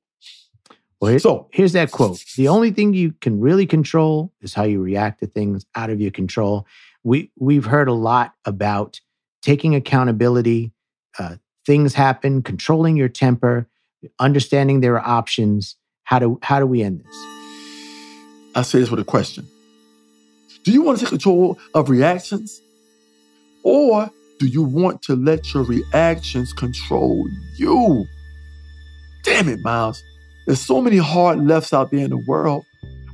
Well, 1.00 1.10
here- 1.10 1.18
So, 1.20 1.48
Here's 1.52 1.72
that 1.72 1.90
quote. 1.92 2.22
The 2.36 2.48
only 2.48 2.70
thing 2.72 2.94
you 2.94 3.12
can 3.20 3.40
really 3.40 3.66
control 3.66 4.32
is 4.40 4.54
how 4.54 4.64
you 4.64 4.80
react 4.80 5.20
to 5.20 5.26
things 5.26 5.64
out 5.74 5.90
of 5.90 6.00
your 6.00 6.10
control. 6.10 6.66
We 7.04 7.30
we've 7.38 7.64
heard 7.64 7.88
a 7.88 7.92
lot 7.92 8.32
about 8.44 9.00
taking 9.42 9.74
accountability. 9.76 10.72
Uh, 11.18 11.36
things 11.68 11.92
happen, 11.92 12.40
controlling 12.40 12.96
your 12.96 13.10
temper, 13.10 13.68
understanding 14.18 14.80
there 14.80 14.98
are 14.98 15.06
options. 15.06 15.76
How 16.04 16.18
do 16.18 16.38
how 16.42 16.58
do 16.58 16.66
we 16.66 16.82
end 16.82 17.00
this? 17.00 17.16
I 18.54 18.62
say 18.62 18.80
this 18.80 18.90
with 18.90 19.00
a 19.00 19.04
question. 19.04 19.46
Do 20.64 20.72
you 20.72 20.80
want 20.80 20.98
to 20.98 21.04
take 21.04 21.10
control 21.10 21.58
of 21.74 21.90
reactions? 21.90 22.62
Or 23.64 24.10
do 24.38 24.46
you 24.46 24.62
want 24.62 25.02
to 25.02 25.14
let 25.14 25.52
your 25.52 25.62
reactions 25.62 26.54
control 26.54 27.28
you? 27.56 28.06
Damn 29.22 29.50
it, 29.50 29.60
Miles. 29.60 30.02
There's 30.46 30.60
so 30.60 30.80
many 30.80 30.96
hard 30.96 31.38
lefts 31.38 31.74
out 31.74 31.90
there 31.90 32.00
in 32.00 32.10
the 32.10 32.24
world 32.26 32.64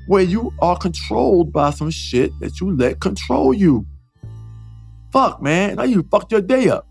where 0.06 0.22
you 0.22 0.52
are 0.60 0.78
controlled 0.78 1.52
by 1.52 1.70
some 1.70 1.90
shit 1.90 2.30
that 2.38 2.60
you 2.60 2.70
let 2.76 3.00
control 3.00 3.52
you. 3.52 3.84
Fuck, 5.12 5.42
man. 5.42 5.74
Now 5.74 5.82
you 5.82 6.04
fucked 6.04 6.30
your 6.30 6.40
day 6.40 6.68
up. 6.68 6.86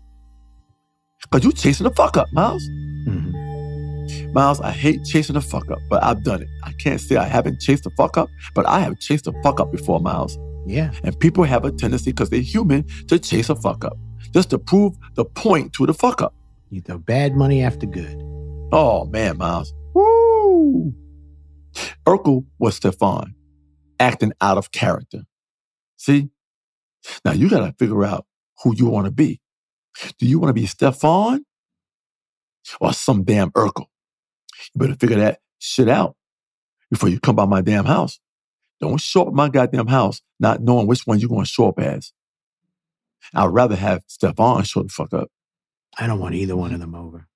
Because 1.30 1.44
you 1.44 1.52
chasing 1.52 1.84
the 1.84 1.90
fuck 1.94 2.16
up, 2.16 2.32
Miles. 2.32 2.62
Mhm. 3.06 4.32
Miles, 4.32 4.60
I 4.60 4.70
hate 4.70 5.04
chasing 5.04 5.34
the 5.34 5.40
fuck 5.40 5.70
up, 5.70 5.78
but 5.88 6.02
I've 6.02 6.22
done 6.24 6.42
it. 6.42 6.48
I 6.62 6.72
can't 6.72 7.00
say 7.00 7.16
I 7.16 7.24
haven't 7.26 7.60
chased 7.60 7.84
the 7.84 7.90
fuck 7.90 8.16
up, 8.16 8.28
but 8.54 8.66
I 8.66 8.80
have 8.80 8.98
chased 9.00 9.24
the 9.24 9.32
fuck 9.42 9.60
up 9.60 9.70
before, 9.72 10.00
Miles. 10.00 10.38
Yeah, 10.66 10.92
And 11.02 11.18
people 11.20 11.44
have 11.44 11.64
a 11.66 11.70
tendency, 11.72 12.10
because 12.12 12.30
they're 12.30 12.40
human, 12.40 12.84
to 13.08 13.18
chase 13.18 13.50
a 13.50 13.54
fuck 13.56 13.84
up, 13.84 13.98
just 14.32 14.48
to 14.50 14.58
prove 14.58 14.94
the 15.14 15.24
point 15.24 15.72
to 15.74 15.86
the 15.86 15.92
fuck 15.94 16.22
up. 16.22 16.34
you 16.70 16.80
throw 16.80 16.98
bad 16.98 17.36
money 17.36 17.62
after 17.62 17.86
good. 17.86 18.20
Oh 18.72 19.04
man, 19.04 19.36
Miles. 19.38 19.72
Woo! 19.94 20.92
Urkel 22.06 22.44
was 22.58 22.74
Stefan, 22.76 23.34
acting 24.00 24.32
out 24.40 24.58
of 24.58 24.72
character. 24.72 25.22
See? 25.96 26.30
Now 27.24 27.32
you 27.32 27.48
gotta 27.48 27.74
figure 27.78 28.04
out 28.04 28.26
who 28.62 28.74
you 28.74 28.86
wanna 28.88 29.10
be. 29.12 29.40
Do 30.18 30.26
you 30.26 30.38
wanna 30.38 30.52
be 30.52 30.66
Stefan 30.66 31.44
or 32.80 32.92
some 32.92 33.24
damn 33.24 33.50
Urkel? 33.52 33.86
You 34.74 34.78
better 34.78 34.94
figure 34.94 35.18
that 35.18 35.40
shit 35.58 35.88
out 35.88 36.16
before 36.90 37.08
you 37.08 37.20
come 37.20 37.36
by 37.36 37.46
my 37.46 37.60
damn 37.60 37.84
house. 37.84 38.20
Don't 38.80 39.00
show 39.00 39.28
up 39.28 39.34
my 39.34 39.48
goddamn 39.48 39.86
house 39.86 40.20
not 40.40 40.60
knowing 40.60 40.86
which 40.86 41.06
one 41.06 41.18
you're 41.18 41.28
gonna 41.28 41.44
show 41.46 41.68
up 41.68 41.78
as. 41.78 42.12
I'd 43.34 43.46
rather 43.46 43.76
have 43.76 44.02
Stefan 44.06 44.64
show 44.64 44.82
the 44.82 44.88
fuck 44.88 45.14
up. 45.14 45.30
I 45.98 46.06
don't 46.06 46.18
want 46.18 46.34
either 46.34 46.56
one 46.56 46.74
of 46.74 46.80
them 46.80 46.94
over. 46.94 47.28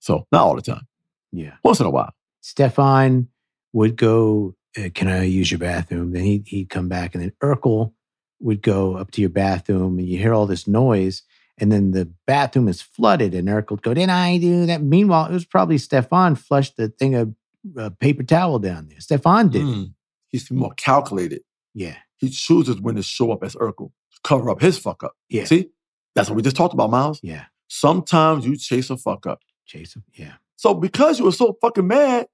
So 0.00 0.26
not 0.32 0.42
all 0.42 0.56
the 0.56 0.62
time. 0.62 0.86
Yeah. 1.32 1.54
Once 1.62 1.80
in 1.80 1.86
a 1.86 1.90
while. 1.90 2.12
Stefan 2.40 3.28
would 3.72 3.96
go, 3.96 4.54
uh, 4.76 4.88
Can 4.94 5.08
I 5.08 5.24
use 5.24 5.50
your 5.50 5.58
bathroom? 5.58 6.12
Then 6.12 6.24
he'd, 6.24 6.46
he'd 6.46 6.70
come 6.70 6.88
back, 6.88 7.14
and 7.14 7.22
then 7.22 7.32
Urkel 7.42 7.92
would 8.40 8.62
go 8.62 8.96
up 8.96 9.10
to 9.12 9.20
your 9.20 9.30
bathroom, 9.30 9.98
and 9.98 10.08
you 10.08 10.18
hear 10.18 10.32
all 10.32 10.46
this 10.46 10.66
noise, 10.66 11.22
and 11.60 11.70
then 11.72 11.90
the 11.92 12.10
bathroom 12.26 12.68
is 12.68 12.80
flooded, 12.82 13.34
and 13.34 13.48
Urkel 13.48 13.70
would 13.72 13.82
go, 13.82 13.94
Did 13.94 14.08
I 14.08 14.38
do 14.38 14.66
that? 14.66 14.82
Meanwhile, 14.82 15.26
it 15.26 15.32
was 15.32 15.44
probably 15.44 15.78
Stefan 15.78 16.34
flushed 16.36 16.76
the 16.76 16.88
thing 16.88 17.14
of 17.14 17.34
a 17.76 17.90
paper 17.90 18.22
towel 18.22 18.58
down 18.58 18.88
there. 18.88 19.00
Stefan 19.00 19.48
did. 19.48 19.62
Mm. 19.62 19.92
He's 20.28 20.50
more 20.50 20.72
calculated. 20.74 21.42
Yeah. 21.74 21.96
He 22.18 22.28
chooses 22.30 22.80
when 22.80 22.94
to 22.96 23.02
show 23.02 23.32
up 23.32 23.42
as 23.44 23.54
Urkel 23.56 23.90
to 24.12 24.18
cover 24.24 24.50
up 24.50 24.60
his 24.60 24.78
fuck 24.78 25.02
up. 25.02 25.14
Yeah. 25.28 25.44
See? 25.44 25.70
That's 26.14 26.28
what 26.28 26.36
we 26.36 26.42
just 26.42 26.56
talked 26.56 26.74
about, 26.74 26.90
Miles. 26.90 27.20
Yeah. 27.22 27.44
Sometimes 27.68 28.46
you 28.46 28.56
chase 28.56 28.90
a 28.90 28.96
fuck 28.96 29.26
up. 29.26 29.40
Chase 29.66 29.94
him. 29.94 30.04
Yeah. 30.14 30.34
So 30.56 30.74
because 30.74 31.18
you 31.18 31.24
were 31.26 31.32
so 31.32 31.56
fucking 31.60 31.86
mad 31.86 32.26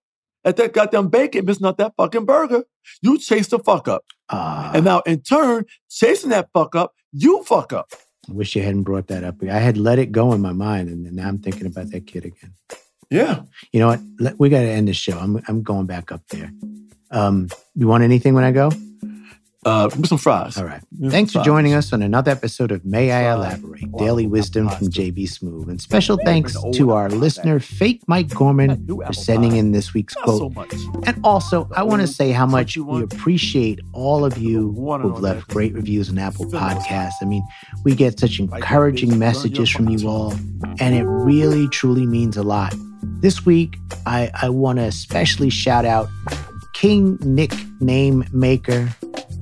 at 0.45 0.57
that 0.57 0.73
goddamn 0.73 1.09
bacon 1.09 1.45
missing 1.45 1.67
out 1.67 1.79
that 1.79 1.95
fucking 1.97 2.25
burger, 2.25 2.65
you 3.03 3.19
chased 3.19 3.51
the 3.51 3.59
fuck 3.59 3.89
up. 3.89 4.05
Uh, 4.29 4.73
And 4.75 4.85
now 4.85 5.01
in 5.01 5.21
turn, 5.21 5.65
chasing 5.91 6.31
that 6.31 6.49
fuck 6.55 6.75
up, 6.75 6.95
you 7.13 7.43
fuck 7.45 7.73
up. 7.73 7.93
I 8.29 8.33
wish 8.33 8.57
you 8.57 8.63
hadn't 8.63 8.85
brought 8.85 9.09
that 9.09 9.25
up. 9.25 9.37
I 9.43 9.59
had 9.59 9.77
let 9.77 9.99
it 9.99 10.13
go 10.13 10.33
in 10.33 10.41
my 10.41 10.53
mind, 10.53 10.89
and 10.89 11.13
now 11.13 11.29
I'm 11.29 11.39
thinking 11.39 11.67
about 11.67 11.91
that 11.91 12.07
kid 12.07 12.25
again. 12.25 12.55
Yeah. 13.11 13.43
You 13.73 13.81
know 13.81 13.89
what? 13.89 14.01
Let, 14.19 14.39
we 14.39 14.49
got 14.49 14.61
to 14.61 14.69
end 14.69 14.89
the 14.89 14.95
show. 14.95 15.19
I'm 15.19 15.41
I'm 15.47 15.63
going 15.63 15.87
back 15.87 16.11
up 16.11 16.27
there. 16.29 16.51
Um, 17.11 17.49
you 17.75 17.87
want 17.87 18.03
anything 18.03 18.35
when 18.35 18.45
I 18.45 18.51
go? 18.51 18.71
Uh, 19.65 19.89
some 20.05 20.19
fries. 20.19 20.57
All 20.59 20.65
right. 20.65 20.83
Yeah, 20.99 21.11
Thanks 21.11 21.33
for 21.33 21.39
fries. 21.39 21.47
joining 21.47 21.75
us 21.75 21.93
on 21.93 22.03
another 22.03 22.31
episode 22.31 22.71
of 22.71 22.85
May 22.85 23.13
I 23.13 23.33
Elaborate 23.33 23.91
Daily 23.97 24.27
Wisdom 24.27 24.69
from 24.69 24.89
JB 24.89 25.25
Smoove. 25.25 25.69
And 25.69 25.81
special 25.81 26.19
thanks 26.25 26.57
to 26.75 26.93
our 26.93 27.09
listener, 27.09 27.61
Fake 27.61 28.03
Mike 28.07 28.29
Gorman, 28.29 28.87
for 28.87 29.13
sending 29.13 29.57
in 29.57 29.73
this 29.73 29.95
week's 29.95 30.15
quote. 30.15 30.55
much. 30.55 30.75
And 31.07 31.19
also, 31.25 31.69
I 31.75 31.83
want 31.83 32.03
to 32.03 32.09
say 32.09 32.31
how 32.31 32.47
much 32.47 32.77
we 32.77 33.03
appreciate 33.03 33.81
all 33.93 34.25
of 34.25 34.37
you 34.39 34.73
who've 34.73 35.21
left 35.21 35.49
great 35.49 35.73
reviews 35.75 36.11
on 36.11 36.19
Apple 36.19 36.47
Podcasts. 36.47 37.15
I 37.23 37.25
mean, 37.25 37.43
we 37.85 37.95
get 37.95 38.19
such 38.21 38.39
encouraging 38.39 39.19
messages 39.19 39.71
from 39.71 39.89
you 39.89 40.09
all, 40.09 40.33
and 40.79 40.95
it 40.95 41.05
really, 41.05 41.69
truly 41.69 42.07
means 42.07 42.37
a 42.37 42.43
lot. 42.43 42.75
This 43.21 43.47
week, 43.47 43.79
I, 44.07 44.31
I 44.43 44.49
want 44.51 44.79
to 44.79 44.85
especially 44.85 45.49
shout 45.51 45.85
out 45.85 46.09
King 46.75 47.17
Nickname 47.21 48.25
Maker, 48.33 48.89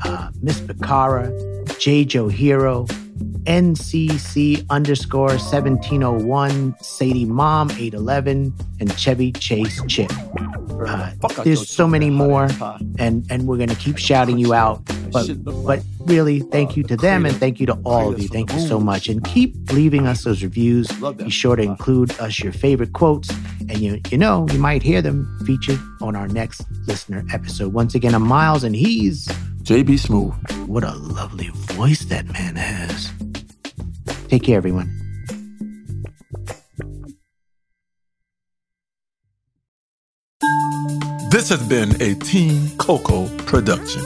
uh, 0.05 0.31
Miss 0.43 0.61
Picara, 0.61 1.31
J. 1.79 2.05
Joe 2.05 2.29
Hero, 2.29 2.87
NCC 3.45 4.65
underscore 4.71 5.29
1701, 5.29 6.77
Sadie 6.81 7.25
Mom 7.25 7.71
811, 7.73 8.55
and 8.81 8.99
Chevy 8.99 9.33
Chase 9.33 9.83
Chip. 9.89 10.13
Uh, 10.87 11.13
there's 11.45 11.69
so 11.69 11.87
many 11.87 12.11
more, 12.11 12.49
and 12.99 13.25
and 13.31 13.47
we're 13.47 13.57
gonna 13.57 13.75
keep 13.75 13.99
shouting 13.99 14.39
you 14.39 14.55
out. 14.55 14.83
But 15.13 15.29
but 15.65 15.83
really, 16.01 16.41
thank 16.41 16.77
you 16.77 16.83
to 16.85 16.97
them, 16.97 17.27
and 17.27 17.37
thank 17.37 17.61
you 17.61 17.67
to 17.67 17.75
all 17.85 18.13
of 18.13 18.21
you. 18.21 18.29
Thank 18.29 18.53
you 18.53 18.61
so 18.61 18.81
much, 18.81 19.09
and 19.09 19.23
keep 19.25 19.55
leaving 19.73 20.07
us 20.07 20.25
those 20.25 20.43
reviews. 20.43 20.89
Be 21.17 21.31
sure 21.31 21.57
to 21.57 21.63
include 21.63 22.19
us 22.19 22.41
your 22.41 22.53
favorite 22.53 22.93
quotes, 22.93 23.31
and 23.69 23.79
you 23.79 24.01
you 24.11 24.19
know 24.19 24.47
you 24.53 24.59
might 24.59 24.83
hear 24.83 25.03
them 25.03 25.27
featured 25.47 25.79
on 26.01 26.17
our 26.17 26.29
next 26.29 26.65
listener 26.87 27.25
episode. 27.33 27.73
Once 27.73 27.95
again, 27.95 28.15
I'm 28.15 28.23
Miles, 28.23 28.65
and 28.65 28.75
he's 28.75 29.29
JB 29.63 29.91
Smoove. 29.95 30.67
what 30.67 30.83
a 30.83 30.93
lovely 30.97 31.51
voice 31.53 32.05
that 32.07 32.27
man 32.33 32.57
has. 32.57 33.13
Take 34.27 34.43
care, 34.43 34.57
everyone. 34.57 34.91
This 41.31 41.49
has 41.49 41.63
been 41.69 41.95
a 42.03 42.15
Team 42.17 42.71
Coco 42.77 43.29
production. 43.47 44.03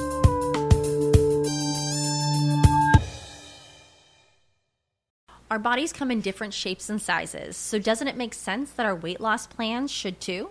Our 5.50 5.58
bodies 5.58 5.90
come 5.90 6.10
in 6.10 6.20
different 6.20 6.52
shapes 6.52 6.90
and 6.90 7.00
sizes, 7.00 7.56
so 7.56 7.78
doesn't 7.78 8.08
it 8.08 8.16
make 8.16 8.34
sense 8.34 8.72
that 8.72 8.84
our 8.84 8.94
weight 8.94 9.22
loss 9.22 9.46
plans 9.46 9.90
should 9.90 10.20
too? 10.20 10.50